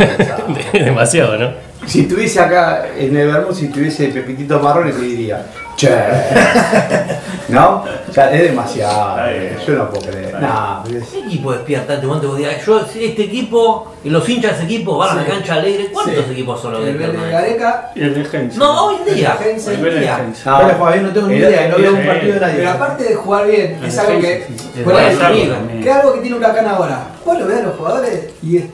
[0.04, 0.36] está.
[0.84, 1.50] Demasiado, ¿no?
[1.86, 5.44] Si estuviese acá en el Bermud, si tuviese Pepitito Marrone, te diría.
[7.48, 7.84] ¿No?
[8.08, 9.18] O sea, es demasiado.
[9.66, 10.40] Yo no puedo creer.
[10.40, 12.38] Nah, es- ¿Qué equipo despierta este momento?
[12.38, 15.90] Yo, este equipo, y los hinchas de ese equipo van a la cancha alegre.
[15.92, 16.32] ¿Cuántos Sí.
[16.32, 17.30] equipos son los que El de?
[17.30, 17.90] Gareca.
[17.94, 18.56] Y el de Heinz.
[18.56, 19.36] No, hoy en día.
[19.40, 20.08] El de
[20.44, 22.54] Ahora juega bien, no tengo ni idea, no veo un partido de nadie.
[22.56, 24.46] Pero aparte de jugar bien, es algo que.
[25.82, 27.06] Que algo que tiene Huracán ahora.
[27.24, 28.64] Vos lo ves a los jugadores y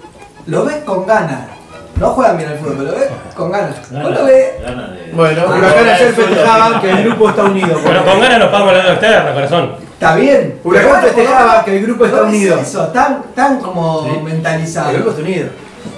[0.46, 1.55] lo ves con ganas.
[1.98, 3.90] No juegan bien al fútbol, pero lo ves con ganas.
[3.90, 4.46] Vos lo ves.
[4.62, 7.80] Gana de- Bueno, Ah, Huracán ayer festejaba que el grupo está unido.
[7.82, 9.72] Pero con ganas nos pagamos la deuda externa, corazón.
[9.94, 10.60] Está bien.
[10.62, 12.58] Huracán festejaba que el grupo está no es unido.
[12.58, 14.20] Eso, tan, tan como Sí.
[14.22, 14.90] mentalizado.
[14.90, 15.48] El grupo está unido.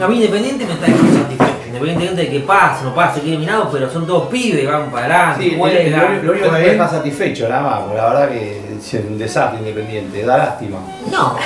[0.01, 1.53] A mí Independiente me está satisfecho.
[1.67, 5.45] Independientemente de que pase, no pase, quede eliminado, pero son todos pibes, van para adelante,
[5.45, 6.17] Sí, juegan.
[6.17, 10.25] lo- lo único que deja satisfecho nada más, la verdad que es un desastre independiente,
[10.25, 10.79] da lástima.
[11.11, 11.37] No.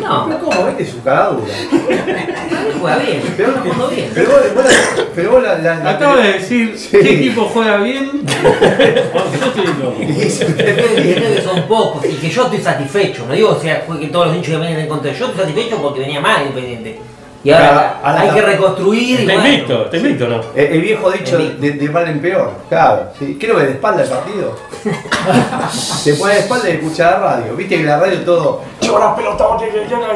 [0.00, 1.52] No, Pero ¿cómo viste su cara dura?
[2.80, 3.22] juega bien.
[3.36, 4.10] Pero, Está jugando bien.
[4.14, 6.88] pero vos, vos la- pero vos la, la- la- Acabo de decir Sí.
[6.90, 8.10] qué equipo juega bien.
[8.26, 9.96] Yo estoy loco.
[10.00, 13.24] Independiente que son pocos y que yo estoy satisfecho.
[13.26, 15.12] No digo o sea, que todos los hinchas vienen en contra.
[15.12, 16.98] Yo estoy satisfecho porque venía mal Independiente.
[17.44, 19.20] Y ahora hay está- que reconstruir.
[19.20, 19.48] y Está bueno.
[19.48, 20.40] invicto, está invicto, ¿no?
[20.54, 23.08] el, el viejo dicho El de, de mal en peor, claro.
[23.18, 23.36] Sí.
[23.38, 24.56] ¿Qué lo ves de espalda el partido?
[26.04, 27.54] te pones de espalda y escuchas la radio.
[27.54, 28.62] Viste que la radio todo.
[28.80, 29.44] Chora pelota,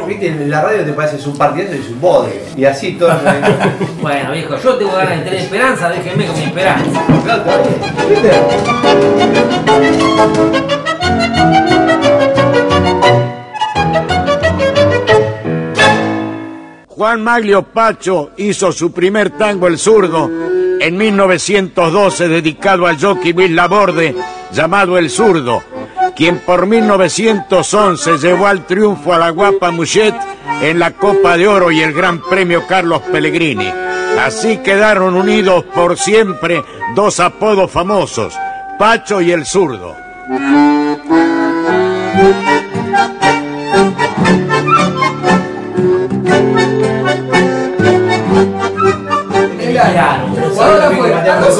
[0.06, 2.40] viste, en la radio te parece es un partidazo y es un bodrio.
[2.56, 3.12] Y así todo.
[4.00, 7.02] Bueno, viejo, yo tengo ganas de tener esperanza, déjenme con mi esperanza.
[7.24, 7.76] Claro, está bien.
[8.08, 8.30] ¿Viste?
[16.98, 20.28] Juan Maglio Pacho hizo su primer tango El Zurdo
[20.80, 24.16] en 1912 dedicado al jockey Luis Laborde
[24.50, 25.62] llamado El Zurdo,
[26.16, 30.12] quien por 1911 llevó al triunfo a la guapa Muchet
[30.60, 33.72] en la Copa de Oro y el Gran Premio Carlos Pellegrini.
[34.18, 36.64] Así quedaron unidos por siempre
[36.96, 38.34] dos apodos famosos,
[38.76, 39.94] Pacho y El Zurdo.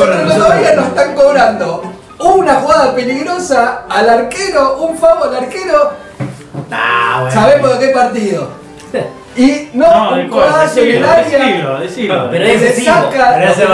[0.07, 1.83] Nosotros todavía nos están cobrando
[2.19, 5.93] una jugada peligrosa al arquero, un favo al arquero.
[7.31, 8.49] Sabemos de qué partido.
[9.37, 11.79] Y no, No, un codazo en el área.
[11.79, 12.29] decilo.
[12.29, 13.35] Pero ese sí, saca.
[13.39, 13.67] Pero ese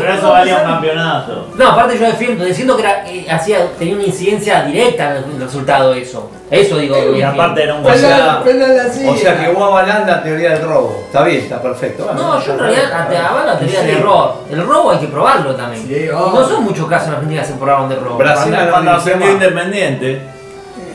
[0.00, 1.48] pero eso valía un campeonato.
[1.56, 5.40] No, aparte yo defiendo, diciendo que era, eh, hacía, tenía una incidencia directa en el
[5.40, 6.30] resultado de eso.
[6.50, 6.96] Eso digo.
[7.14, 11.04] Y aparte era un O sea, o sea que vos avalás la teoría del robo.
[11.06, 12.10] Está bien, está perfecto.
[12.14, 14.34] No, yo en realidad te avala la teoría del error.
[14.50, 15.86] El robo hay que probarlo también.
[15.86, 18.16] Sí, no son muchos casos en Argentina que se probaron de robo.
[18.16, 19.26] Brasil Cuando, no cuando.
[19.30, 20.37] Independiente.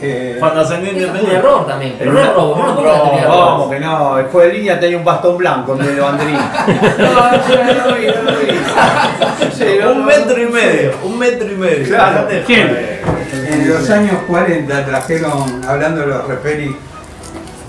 [0.06, 1.48] Eh, Cuando ascendió Eso es un Independiente.
[1.48, 2.56] error también, pero no es robo.
[2.58, 3.70] No pongo la teoría del ¿Cómo robo.
[3.70, 4.20] que no?
[4.20, 6.36] El juez de línea tenía un bastón blanco en vez de banderín.
[6.36, 10.00] No, yo no lo vi, no lo vi.
[10.00, 10.92] Un metro y medio.
[11.04, 11.88] Un metro y medio.
[11.88, 12.28] Claro.
[12.30, 16.72] En los años 40 trajeron, hablando de los referees,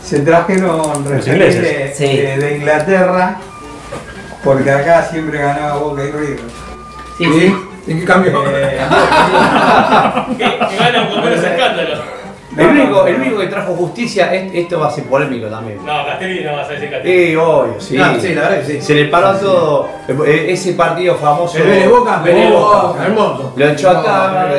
[0.02, 2.16] se trajeron referees de, Sí.
[2.16, 3.36] de- de Inglaterra
[4.42, 6.40] porque acá siempre ganaba Boca y River.
[7.18, 7.56] Sí, sí.
[7.86, 8.42] ¿En qué cambio?
[8.48, 8.78] Eh,
[10.38, 11.94] Que, que ganan con menos escándalo.
[12.56, 15.78] El único, el único que trajo justicia, es- esto va a ser polémico también.
[15.84, 17.28] No, Castelli no vas a decir Castelli.
[17.30, 17.96] Sí, obvio, sí.
[17.96, 18.80] No, sí, la verdad que sí.
[18.80, 19.88] Se le paró a todo
[20.26, 21.58] eh, ese partido famoso.
[21.58, 23.04] El Vélez Boca, Vélez Boca.
[23.04, 23.52] Hermoso.
[23.56, 24.54] Lo echó acá, No, no.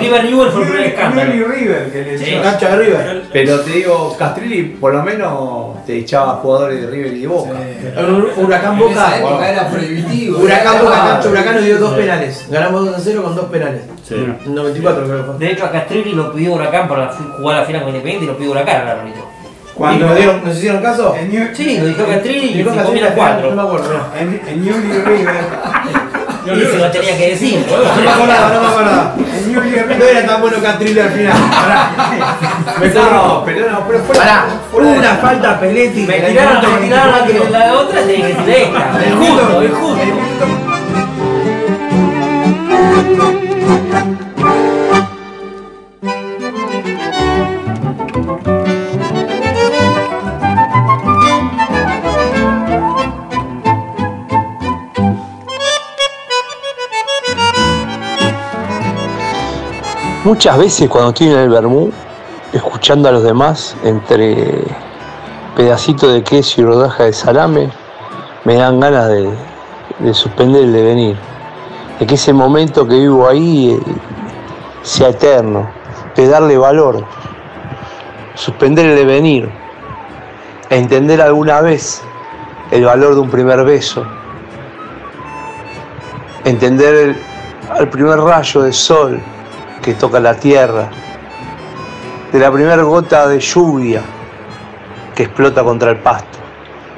[0.00, 1.34] River Newell fue el primer escándalo.
[1.34, 2.36] Y River que le Sí.
[2.42, 3.22] Cancha de River.
[3.32, 7.50] Pero te digo, Castrilli por lo menos te echaba jugadores de River y de Boca.
[8.36, 9.18] Huracán Boca.
[9.18, 10.38] época era prohibitivo.
[10.38, 12.46] Huracán Era- Boca, Cancha Huracán nos dio dos penales.
[12.50, 13.82] Ganamos 2 a 0 con dos penales.
[14.06, 14.14] Sí.
[14.46, 15.38] 94 creo que fue.
[15.38, 18.36] De hecho, a Castrilli lo pidió Huracán para jugar la final con Independiente y lo
[18.36, 19.22] pidió Huracán al árbitro.
[19.74, 21.14] ¿Y nos, dieron- nos hicieron caso?
[21.18, 23.86] En New- Sí, lo dijo Castrilli y Dijo se Castrilli comieron final, No me cuatro.
[23.86, 24.06] acuerdo.
[24.20, 24.84] En, en Newell
[25.90, 26.01] y
[26.44, 26.68] River.
[26.68, 27.66] Y se lo tenía que decir.
[27.68, 29.14] No me acordaba, no me acordaba.
[29.98, 31.32] No era tan bueno Castrilli al final.
[31.50, 31.90] Pará.
[32.80, 36.06] Me No, pero no, pero fue Pará, una falta Peletti.
[36.06, 37.50] Me el tiraron, me tiraron 24.
[37.50, 39.04] la otra, tenía que decir esta.
[39.04, 40.02] Es justo, es justo.
[60.24, 61.90] Muchas veces cuando estoy en el Bermú,
[62.52, 64.62] escuchando a los demás, entre
[65.56, 67.68] pedacitos de queso y rodaja de salame,
[68.44, 69.28] me dan ganas de,
[69.98, 71.16] de suspender el devenir.
[71.98, 73.80] De que ese momento que vivo ahí eh,
[74.82, 75.68] sea eterno,
[76.14, 77.04] de darle valor,
[78.36, 79.50] suspender el devenir,
[80.70, 82.00] entender alguna vez
[82.70, 84.06] el valor de un primer beso,
[86.44, 87.16] entender el,
[87.70, 89.20] al primer rayo de sol
[89.82, 90.88] que toca la tierra,
[92.32, 94.00] de la primera gota de lluvia
[95.14, 96.38] que explota contra el pasto,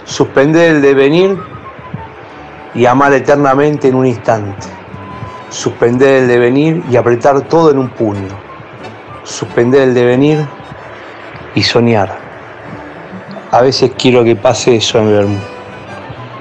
[0.04, 1.36] suspender el devenir
[2.74, 4.66] y amar eternamente en un instante,
[5.48, 8.38] suspender el devenir y apretar todo en un puño,
[9.24, 10.46] suspender el devenir
[11.54, 12.18] y soñar.
[13.50, 15.38] A veces quiero que pase eso en Bermú.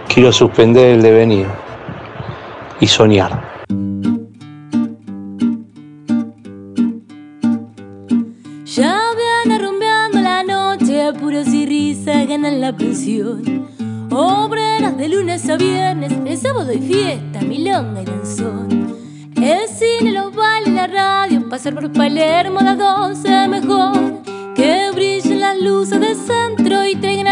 [0.07, 1.47] Quiero suspender el devenir
[2.79, 3.52] y soñar.
[12.71, 13.41] La.
[14.09, 18.95] Obreras de lunes a viernes, de sábado y fiesta, milonga y danzón.
[19.35, 24.21] El cine, los bailes, la radio, pasar por Palermo a las 12 mejor.
[24.55, 27.27] Que brillen las luces del centro y traigan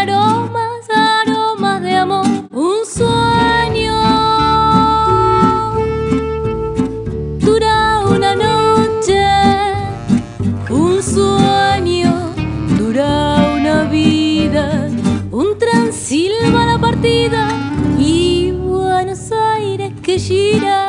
[18.00, 20.88] y Buenos Aires que gira.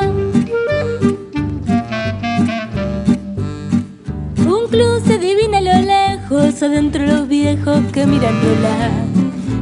[4.37, 8.91] Un club se divina a lo lejos, adentro los viejos que miran volar.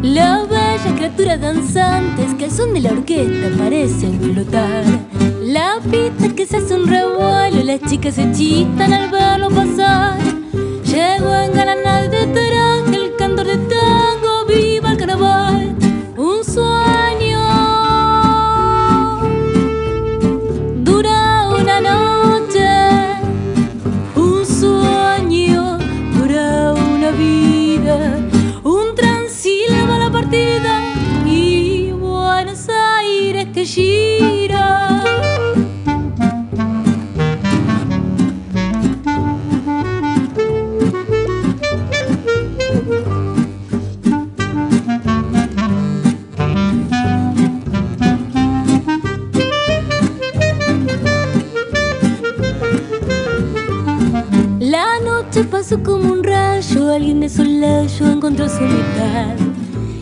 [0.02, 4.86] Las bellas criaturas danzantes que al son de la orquesta parecen flotar.
[5.42, 10.18] La pista que se hace un revuelo, las chicas se chistan al verlo pasar.
[10.86, 11.81] Llego en ganas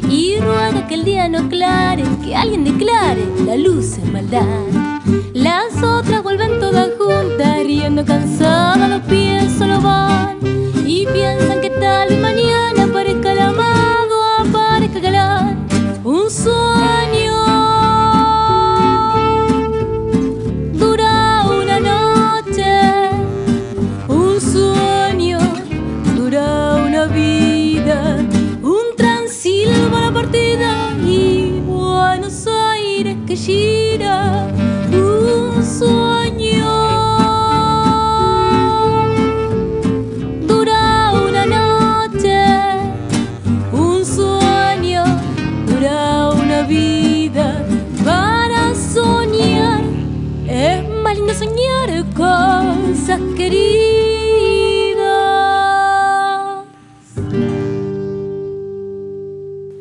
[0.10, 4.42] Y ruega que el día no aclare, que alguien declare la luz en maldad.
[5.34, 10.38] Las otras vuelven todas juntas, riendo cansadas, los pies solo van.
[10.86, 12.69] Y piensan que tal vez mañana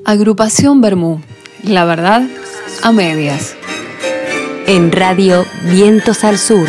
[0.09, 1.21] Agrupación Bermú.
[1.62, 2.23] La verdad,
[2.83, 3.55] a medias.
[4.66, 6.66] En Radio Vientos al Sur.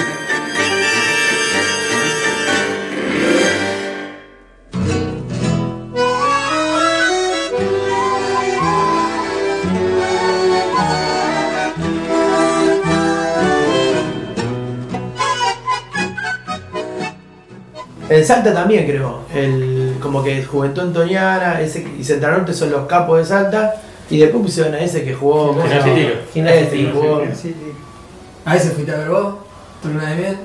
[18.10, 19.21] En Salta también creo.
[19.34, 23.76] El, como que Juventud Antoniana ese, y Central Norte son los capos de Salta.
[24.10, 25.50] Y después pusieron a ese que jugó.
[25.50, 26.14] ¿cómo se Gimnasia.
[26.34, 27.24] Gimnasia jugó-
[28.46, 29.36] ¿A ese fuiste a ver vos?
[29.84, 30.38] ¿Tu luna de miel?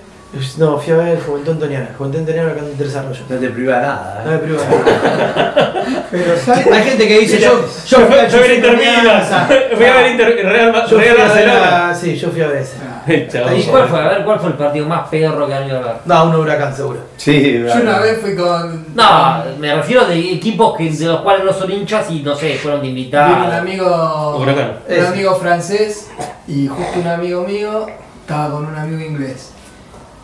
[0.59, 1.91] No, fui a ver Juventud Antoniana.
[1.97, 3.21] Juventud Antoniana acá en desarrollo.
[3.29, 4.23] No te priva nada.
[4.25, 5.73] No me priva nada.
[6.11, 6.67] Pero ¿sabes?
[6.67, 7.65] Hay gente que dice yo.
[7.87, 9.77] Yo fui a Yo fui a ver Inter.
[9.77, 11.95] Fui a ver Inter- Real, Yo fui Real a ver Barcelona.
[11.95, 12.77] Sí, yo fui a ver ese.
[13.07, 14.01] ¿Y cuál fue?
[14.01, 15.97] A ver, ¿cuál fue el partido más pedorro que han ido a ver?
[16.05, 17.01] No, un huracán seguro.
[17.17, 18.95] Sí, Yo una vez fui con.
[18.95, 22.57] No, me refiero de equipos que, de los cuales no son hinchas y no sé,
[22.57, 23.55] fueron de Vino un invitados.
[23.55, 24.37] amigo.
[24.39, 24.79] Huracán.
[24.89, 26.11] Un amigo francés
[26.47, 27.87] y justo un amigo mío
[28.21, 29.53] estaba con un amigo inglés.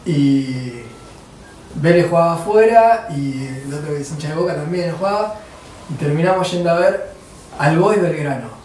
[0.07, 0.81] Y.
[1.75, 5.37] Vélez jugaba afuera y el otro que es hincha de boca también jugaba.
[5.89, 7.11] Y terminamos yendo a ver
[7.59, 8.60] al Boys Belgrano.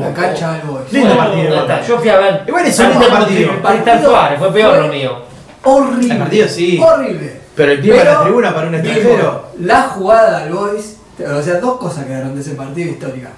[0.00, 0.92] La cancha del Boys.
[0.92, 1.50] Lindo partido.
[1.54, 2.44] Ya está, Yo fui a ver.
[2.46, 3.50] Igual es un lindo partido.
[3.52, 5.18] El partido Suárez, fue peor lo mío.
[5.64, 6.12] Horrible.
[6.14, 6.80] El partido sí.
[6.82, 7.40] Horrible.
[7.54, 9.44] Pero el clima de la Pero, tribuna para un digo, extranjero.
[9.60, 13.30] La jugada del Boys, o sea, dos cosas quedaron de ese partido histórica.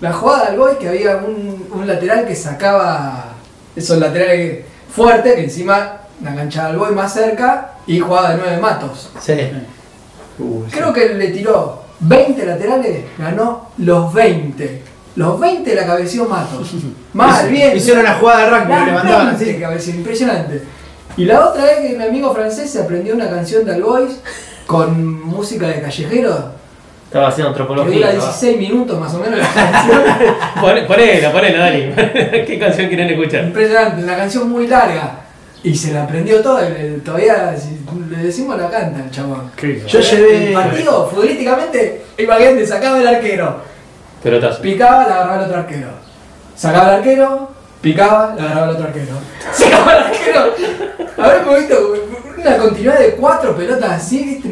[0.00, 3.32] La jugada del Boys, que había un, un lateral que sacaba
[3.74, 8.56] esos laterales fuertes, que encima la enganchaba al Boys más cerca y jugaba de nueve
[8.58, 9.10] matos.
[9.20, 9.34] Sí.
[10.70, 14.82] Creo que le tiró 20 laterales, ganó los 20.
[15.18, 16.70] Los 20 la cabeció Matos.
[17.12, 17.76] Mal, bien.
[17.76, 19.60] Hicieron una jugada de rugby, Las le mandaban 20 así.
[19.60, 20.62] cabeció, impresionante.
[21.16, 24.20] Y la otra vez que mi amigo francés se aprendió una canción de All Boys
[24.66, 26.52] con música de callejero,
[27.06, 27.94] Estaba haciendo que antropología.
[27.96, 28.20] dura ¿no?
[28.20, 30.02] 16 minutos más o menos la canción.
[30.60, 31.92] Pone- Ponela, ponela, Dani.
[32.46, 33.44] ¿Qué canción quieren escuchar?
[33.44, 35.20] Impresionante, una canción muy larga.
[35.64, 36.68] Y se la aprendió toda,
[37.04, 37.80] todavía si
[38.14, 39.50] le decimos la canta el chabón.
[39.88, 40.48] Yo llevé.
[40.48, 43.60] El partido, futbolísticamente, imagínate, sacaba el arquero,
[44.22, 44.62] Pelotazo.
[44.62, 45.88] picaba, la agarraba el otro arquero.
[46.56, 47.50] Sacaba el arquero,
[47.80, 49.14] picaba, la agarraba el otro arquero.
[49.52, 50.54] Sacaba el arquero.
[51.16, 51.94] Habremos visto
[52.38, 54.48] una continuidad de cuatro pelotas así, ¿viste?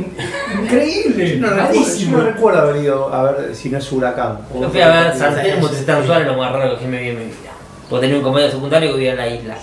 [0.62, 1.38] Increíble.
[1.38, 4.38] Yo no, yo no recuerdo haber ido a ver si no es huracán.
[4.54, 7.18] Yo fui a ver San Telmo Tristán Suárez, lo más raro que me vi en
[7.18, 7.50] mi vida.
[7.88, 9.56] Porque tenía un compañero secundario que vivía en la isla.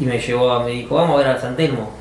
[0.00, 1.97] Y me llevó, me dijo, vamos a ver al San Telmo.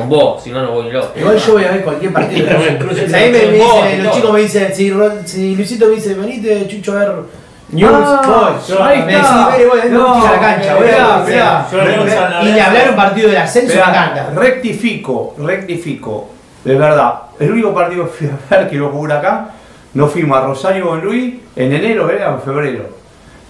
[0.00, 1.12] Con vos, si no, no voy loco.
[1.18, 2.46] Igual yo voy a ver cualquier partido.
[2.48, 4.92] También cruces Ahí me, vos dicen, los chicos me dicen, si,
[5.24, 7.12] si Luisito me dice, venite, Chucho, a ver
[7.72, 8.78] News, Ah, voy.
[8.82, 11.66] ahí me decís, "Vení, voy, No, no, a la cancha, voy a mirá.
[11.70, 14.30] Yo Y ni hablar un partido del ascenso me encanta.
[14.34, 16.30] Rectifico, rectifico.
[16.64, 19.50] De verdad, el único partido que fui a ver que lo jugó acá,
[19.94, 22.30] nos fuimos a Rosario con Luis en enero, ¿era?
[22.30, 22.99] En febrero.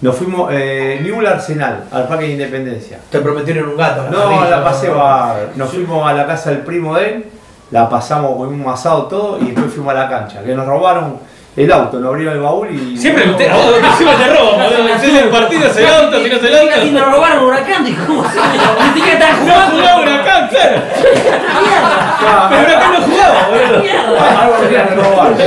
[0.01, 2.97] Nos fuimos, eh, Newell Arsenal, al Parque de Independencia.
[3.11, 4.07] Te prometieron un gato.
[4.09, 5.49] No, la pasé bárbaro.
[5.55, 7.25] Nos fuimos a la casa del primo de él,
[7.69, 10.41] la pasamos con un asado todo y después fuimos a la cancha.
[10.43, 11.19] Que nos robaron
[11.55, 12.97] el auto, nos abrieron el baúl y.
[12.97, 15.19] Siempre usted, vos encima te roban, boludo.
[15.19, 16.85] El partido, es el auto, si no es el auto.
[16.85, 19.77] Y me robaron huracán, dijo, ¿cómo se Ni siquiera están No jugando.
[19.77, 20.81] jugaba Huracán, claro.
[22.49, 24.41] Pero Huracán no jugaba, boludo.
[24.41, 25.31] Algo querían robar.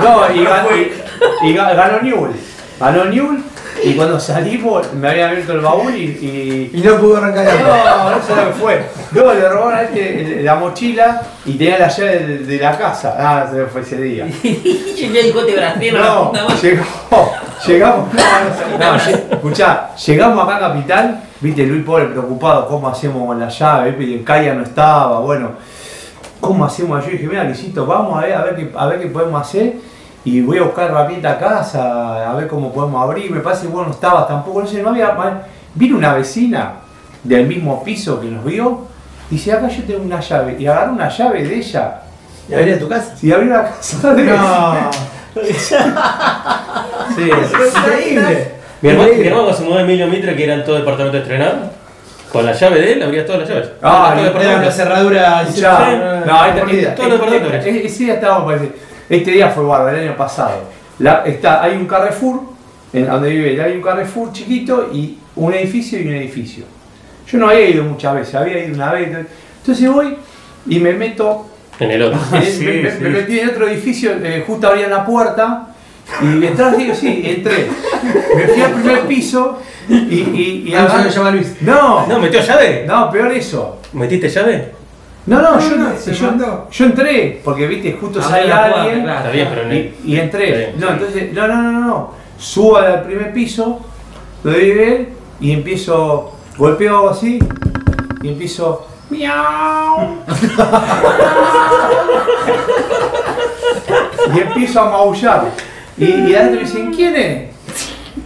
[0.00, 1.52] No, y ganó, y,
[2.80, 3.42] y ganó Newell.
[3.82, 6.00] Y cuando salimos me habían abierto el baúl y.
[6.02, 7.66] y Y no pudo arrancar el auto.
[7.68, 8.82] no, no sé lo que fue.
[9.12, 13.14] Luego le robaron a este la mochila y tenía la llave de, de la casa.
[13.18, 14.26] Ah, se me fue ese día.
[14.42, 16.54] Y yo el cote brasileño, la No, madre.
[16.60, 17.30] llegamos,
[17.66, 23.40] llegamos, no, lle- escuchá, llegamos acá a Capital, viste, Luis Pobre preocupado, ¿cómo hacemos con
[23.40, 23.92] la llave?
[23.92, 25.52] Viste, el Calla no estaba, bueno,
[26.40, 27.02] ¿cómo hacemos?
[27.04, 29.72] Yo dije, mira, Luisito, vamos a ver, a ver qué, a ver qué podemos hacer
[30.24, 33.72] y voy a buscar herramienta a casa, a ver cómo podemos abrir, me parece que
[33.72, 35.14] vos no estabas tampoco, no sé, no había,
[35.74, 36.72] vino una vecina
[37.24, 38.86] del mismo piso que nos vio,
[39.30, 42.02] dice, acá yo tengo una llave, y agarró una llave de ella.
[42.48, 43.14] ¿Y abrí a tu casa?
[43.22, 44.90] Y abrió la casa de No.
[47.16, 48.52] Sí, Es increíble.
[48.82, 51.70] Mi hermano, mi hermano se mudó a Emilio Mitre, que eran todo departamento estrenado,
[52.32, 53.70] con la llave de él abrías todas las llaves.
[53.82, 55.46] Ah, todo y Era una cerradura.
[55.46, 56.88] Sí, no, mordida.
[56.90, 57.84] este- Todos los departamentos.
[57.84, 58.72] ese día estábamos, parece-
[59.10, 60.62] este día fue bárbaro, el año pasado.
[61.00, 62.40] La- está, hay un Carrefour,
[62.92, 66.64] en donde vive él, hay un Carrefour chiquito y un edificio y un edificio.
[67.30, 69.08] Yo no había ido muchas veces, había ido una vez.
[69.60, 70.16] Entonces voy
[70.66, 71.46] y me meto,
[71.78, 72.18] En el otro.
[72.32, 75.66] en- me, me- me metí en otro edificio, eh, justo abrían la puerta
[76.22, 77.68] y detrás digo, sí, entré.
[78.36, 79.94] Me fui al primer piso y...
[79.94, 81.54] y, y Ah, llama Luis.
[81.60, 82.84] no, No, ¿metió llave?
[82.86, 83.78] no, peor eso.
[83.92, 84.72] ¿Metiste llave?
[85.26, 86.68] No, no, yo, no, ¿Se yo, mandó?
[86.70, 89.18] yo entré, porque viste, justo Abrí salía la puerta, alguien claro.
[89.18, 90.46] Está bien, pero no- y, y entré.
[90.56, 90.92] Bien, No, sí.
[90.94, 92.10] entonces, no, no, no, no, no.
[92.38, 93.80] Subo al primer piso,
[94.44, 95.08] lo doy ver
[95.40, 97.38] y empiezo, golpeo así
[98.22, 98.86] y empiezo.
[99.10, 100.18] Miau.
[104.34, 105.44] y empiezo a maullar.
[105.98, 107.50] Y, y adentro me dicen, ¿quién es?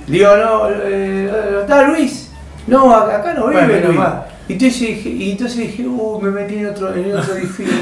[0.06, 2.30] Digo, no, eh, ¿no ¿está Luis?
[2.66, 3.98] No, acá, no vive Bueno, menos Luis.
[3.98, 4.24] mal.
[4.46, 7.74] Y entonces dije, y entonces dije, uh, me metí en otro, en otro edificio.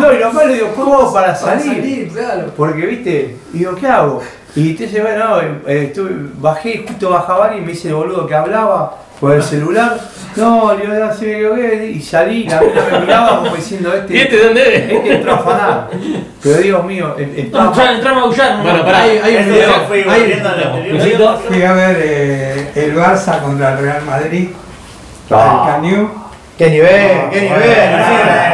[0.00, 1.74] no, y lo malo digo, ¿cómo para Para salir?
[1.74, 2.52] salir, claro.
[2.56, 4.22] Porque, viste, digo, ¿qué hago?
[4.54, 8.96] Y entonces, bueno, eh, estuve- bajé, justo bajaba y me hice el boludo que hablaba
[9.20, 9.98] por el celular.
[10.36, 14.14] No, le digo, así me equivoqué, y salí, la mina me miraba como diciendo, este,
[14.16, 14.92] ¿Y este dónde es?
[14.92, 15.90] este entró a afanar.
[16.42, 18.62] Pero Dios mío, entramos a aullar.
[18.62, 19.02] Bueno, pará.
[19.02, 19.70] Hay, hay un video.
[20.92, 24.48] volviendo Fui a ver eh, el Barça contra el Real Madrid.
[25.30, 25.64] Ah.
[25.66, 26.10] El Caniú.
[26.56, 27.30] ¡Qué nivel!
[27.30, 28.00] ¡Qué nivel!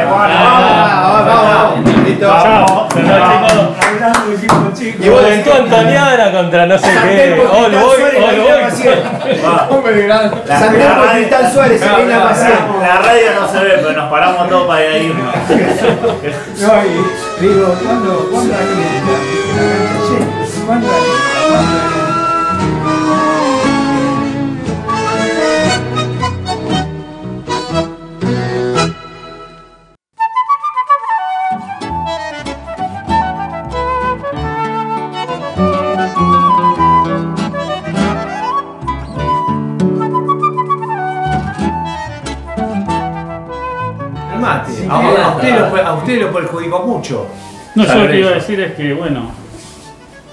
[0.07, 1.89] Vamos, vamos.
[2.05, 2.27] Listo.
[2.27, 2.87] Chao.
[4.99, 5.09] Y
[5.51, 7.41] Antoniana contra no sé qué.
[7.51, 8.01] All boy.
[9.69, 10.37] Hombre grande.
[10.47, 12.53] La- la radio- Cristal Suárez, No, Elena no, Maciel.
[12.81, 15.33] la, la radio no se ve, pero nos paramos todos para irnos.
[16.59, 19.13] No, y digo, ¿cuándo, ¿cuándo alienta?
[19.55, 20.65] La cancha llena.
[20.67, 22.04] ¿Cuándo alienta?
[45.53, 47.27] Usted lo, a usted lo perjudicó mucho.
[47.75, 49.31] No, yo lo que iba a decir es que, bueno,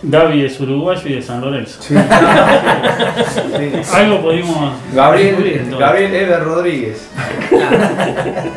[0.05, 1.81] Gaby es uruguayo y de San Lorenzo.
[1.83, 1.95] Sí.
[1.95, 3.73] Sí.
[3.95, 4.73] Algo pudimos.
[4.93, 7.09] Gabriel, Gabriel Eber Rodríguez.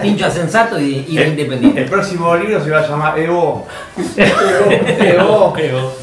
[0.04, 1.82] hincha sensato y, y de independiente.
[1.84, 3.68] El próximo libro se va a llamar Evo.
[4.18, 5.54] Evo.
[5.54, 5.94] Pego.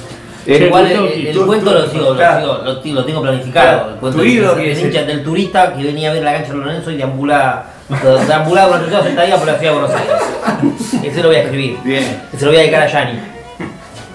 [0.45, 2.41] Eh, Igual el, el tú- cuento tú- lo, sigo, lo, claro.
[2.41, 3.69] sigo- lo, ti- lo tengo planificado.
[3.79, 6.11] Claro, El cuento tu del- ídolo del, que es hincha- el- del turista que venía
[6.11, 7.65] a ver la cancha de Lorenzo y deambula,
[8.27, 11.05] deambulaba durante toda su estadía por la ciudad de Buenos Aires.
[11.05, 11.79] Ese lo voy a escribir.
[11.85, 12.23] Bien.
[12.33, 13.21] Ese lo voy a dedicar a Yanni.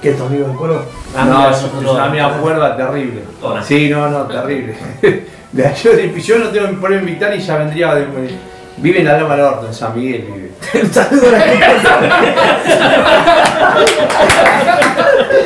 [0.02, 0.86] ¿Qué es tu amigo del coro?
[1.16, 3.22] Ah, no, mira, es, nosotros- una mina cuerda terrible.
[3.68, 4.76] Sí, no, no, terrible.
[5.52, 8.06] De yo, yo no tengo por invitar y ya vendría de.
[8.80, 10.52] Vive en la Loma del Orto, en San Miguel vive.
[10.84, 11.66] Un saludo a la gente.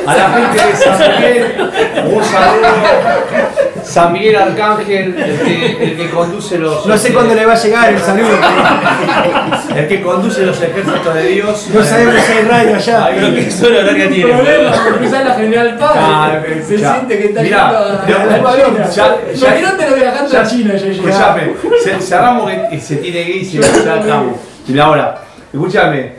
[0.08, 1.72] A la gente de San Miguel,
[2.14, 2.68] un saludo.
[3.84, 6.86] San Miguel Arcángel, el que, el que conduce los.
[6.86, 8.30] No sé cuándo le va a llegar el saludo.
[9.76, 11.68] El que conduce los ejércitos de Dios.
[11.74, 13.10] No sabemos si hay radio allá.
[13.16, 14.34] Pero qué solo larga tiene.
[14.34, 15.92] Problema, porque la General Paz.
[15.96, 16.94] Ah, se ya.
[16.96, 20.76] siente que está Mirá, yendo a ya- la ya- ya- Imagínate lo viajando a China,
[20.76, 21.42] yo Escuchame,
[21.84, 23.68] ce- cerramos que se tiene que ir y se ya
[23.98, 24.36] estamos.
[24.68, 25.22] Y ahora,
[25.54, 26.14] escúchame.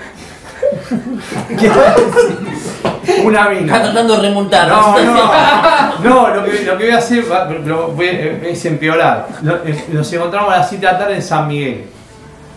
[3.24, 3.82] Una Está mina.
[3.82, 4.68] tratando de remontar.
[4.68, 8.64] No, no, no, lo que, lo que voy a hacer va- lo voy a- es
[8.64, 9.26] empeorar.
[9.66, 11.84] Es- Nos encontramos a las 7 de la tarde en San Miguel.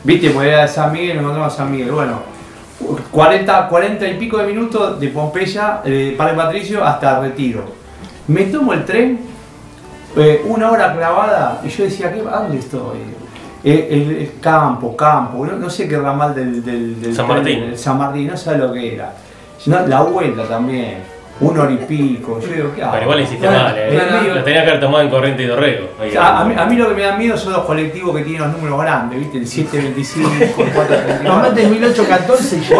[0.03, 0.29] ¿Viste?
[0.29, 1.91] Porque era de San Miguel, nos encontramos en San Miguel.
[1.91, 2.19] Bueno,
[3.11, 7.65] 40, 40 y pico de minutos de Pompeya, de Parque Patricio hasta Retiro.
[8.27, 9.19] Me tomo el tren,
[10.17, 12.99] eh, una hora clavada, y yo decía, ¿qué, ¿a dónde estoy?
[13.67, 17.61] Eh, el, el campo, campo, no, no sé qué ramal del, del, del San Martín.
[17.61, 19.11] del San Martín, no sé lo que era.
[19.65, 20.99] No, la vuelta también,
[21.39, 22.39] una hora y pico.
[22.39, 22.91] Yo digo, ¿qué hago?
[22.91, 24.31] Pero igual hiciste mal, eh.
[24.35, 25.87] Lo tenía que haber tomado en corriente y dorrego.
[26.19, 28.43] A, a mí, a mí lo que me da miedo son los colectivos que tienen
[28.43, 29.39] los números grandes, ¿viste?
[29.39, 30.29] El 725,
[30.61, 31.23] el 439.
[31.27, 32.75] Tomate el 1814 y ya.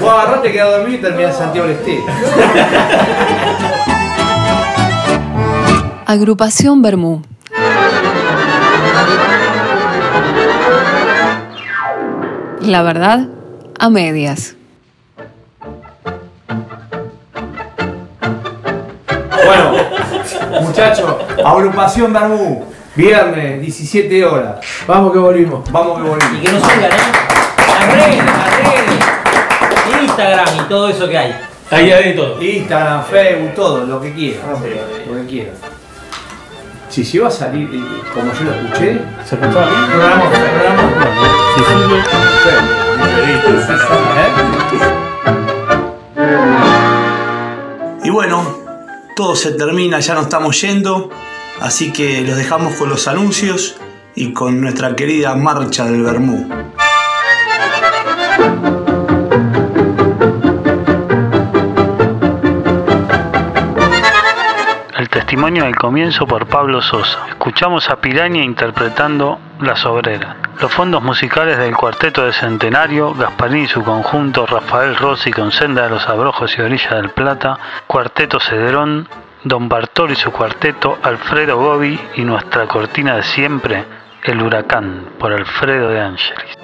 [0.00, 2.02] Vos agarrate, quedás dormido y terminás en Santiago del Estero.
[6.06, 7.22] Agrupación Bermú.
[12.60, 13.26] La verdad,
[13.78, 14.56] a medias.
[19.44, 19.72] Bueno,
[20.62, 24.56] muchachos, agrupación Bermú, viernes, 17 horas.
[24.86, 25.70] Vamos que volvimos.
[25.70, 26.40] Vamos que Y volvimos.
[26.40, 26.96] que nos sigan, ¿eh?
[27.68, 30.02] Las redes, las redes.
[30.02, 31.34] Instagram y todo eso que hay.
[31.70, 32.42] Ahí hay de todo.
[32.42, 34.42] Instagram, Facebook, todo, lo que quieran.
[34.50, 35.54] Lo que quieran.
[36.94, 37.82] Si llegó a salir eh,
[38.14, 39.84] como yo lo escuché, ¿Se escuchaba bien?
[39.86, 41.28] programa, programa.
[41.56, 41.98] Si sirve.
[47.98, 48.04] ¿Eh?
[48.04, 48.46] Y bueno,
[49.16, 51.10] todo se termina, ya nos estamos yendo,
[51.60, 53.74] así que los dejamos con los anuncios
[54.14, 56.48] y con nuestra querida marcha del Bermú.
[65.44, 67.26] Testimonio del comienzo por Pablo Sosa.
[67.28, 70.36] Escuchamos a Piraña interpretando Las Obreras.
[70.58, 75.82] Los fondos musicales del cuarteto de Centenario, Gasparín y su conjunto, Rafael Rossi con Senda
[75.82, 79.06] de los Abrojos y Orilla del Plata, Cuarteto Cedrón,
[79.42, 83.84] Don Bartolo y su cuarteto, Alfredo Gobi y nuestra cortina de siempre,
[84.22, 86.56] El Huracán, por Alfredo de Ángeles.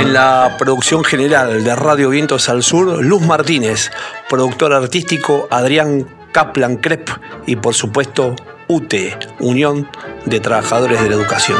[0.00, 3.90] En la producción general de Radio Vientos al Sur, Luz Martínez,
[4.30, 7.10] productor artístico Adrián Kaplan Crep
[7.46, 8.34] y por supuesto
[8.66, 9.90] UTE, Unión
[10.24, 11.58] de Trabajadores de la Educación.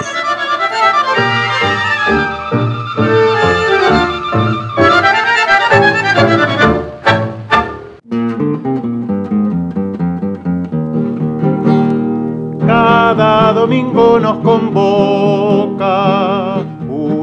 [12.67, 15.91] Cada domingo nos convoca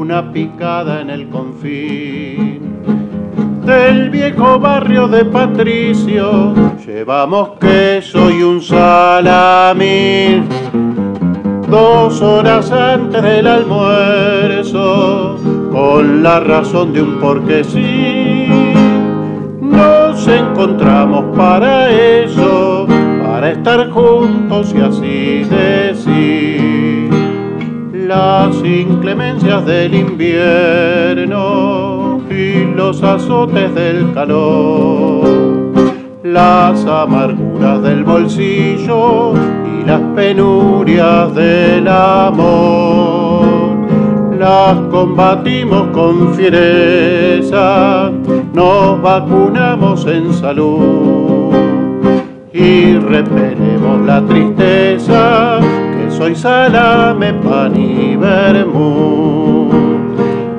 [0.08, 2.80] una picada en el confín
[3.66, 6.54] del viejo barrio de Patricio.
[6.86, 10.48] Llevamos queso y un salamín.
[11.68, 15.36] Dos horas antes del almuerzo,
[15.70, 18.46] con la razón de un porque sí,
[19.60, 22.86] nos encontramos para eso,
[23.26, 26.37] para estar juntos y así decir
[28.08, 31.42] las inclemencias del invierno
[32.30, 35.74] y los azotes del calor,
[36.24, 43.76] las amarguras del bolsillo y las penurias del amor.
[44.38, 48.10] Las combatimos con fiereza,
[48.54, 51.52] nos vacunamos en salud
[52.54, 55.60] y repelemos la tristeza
[56.18, 59.70] soy salame, pan y vermú.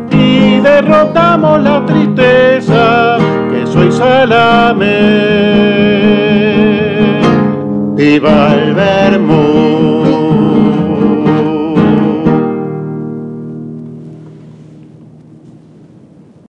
[0.09, 3.17] Y derrotamos la tristeza
[3.51, 4.95] que soy salame.
[7.95, 9.58] Viva el vermú.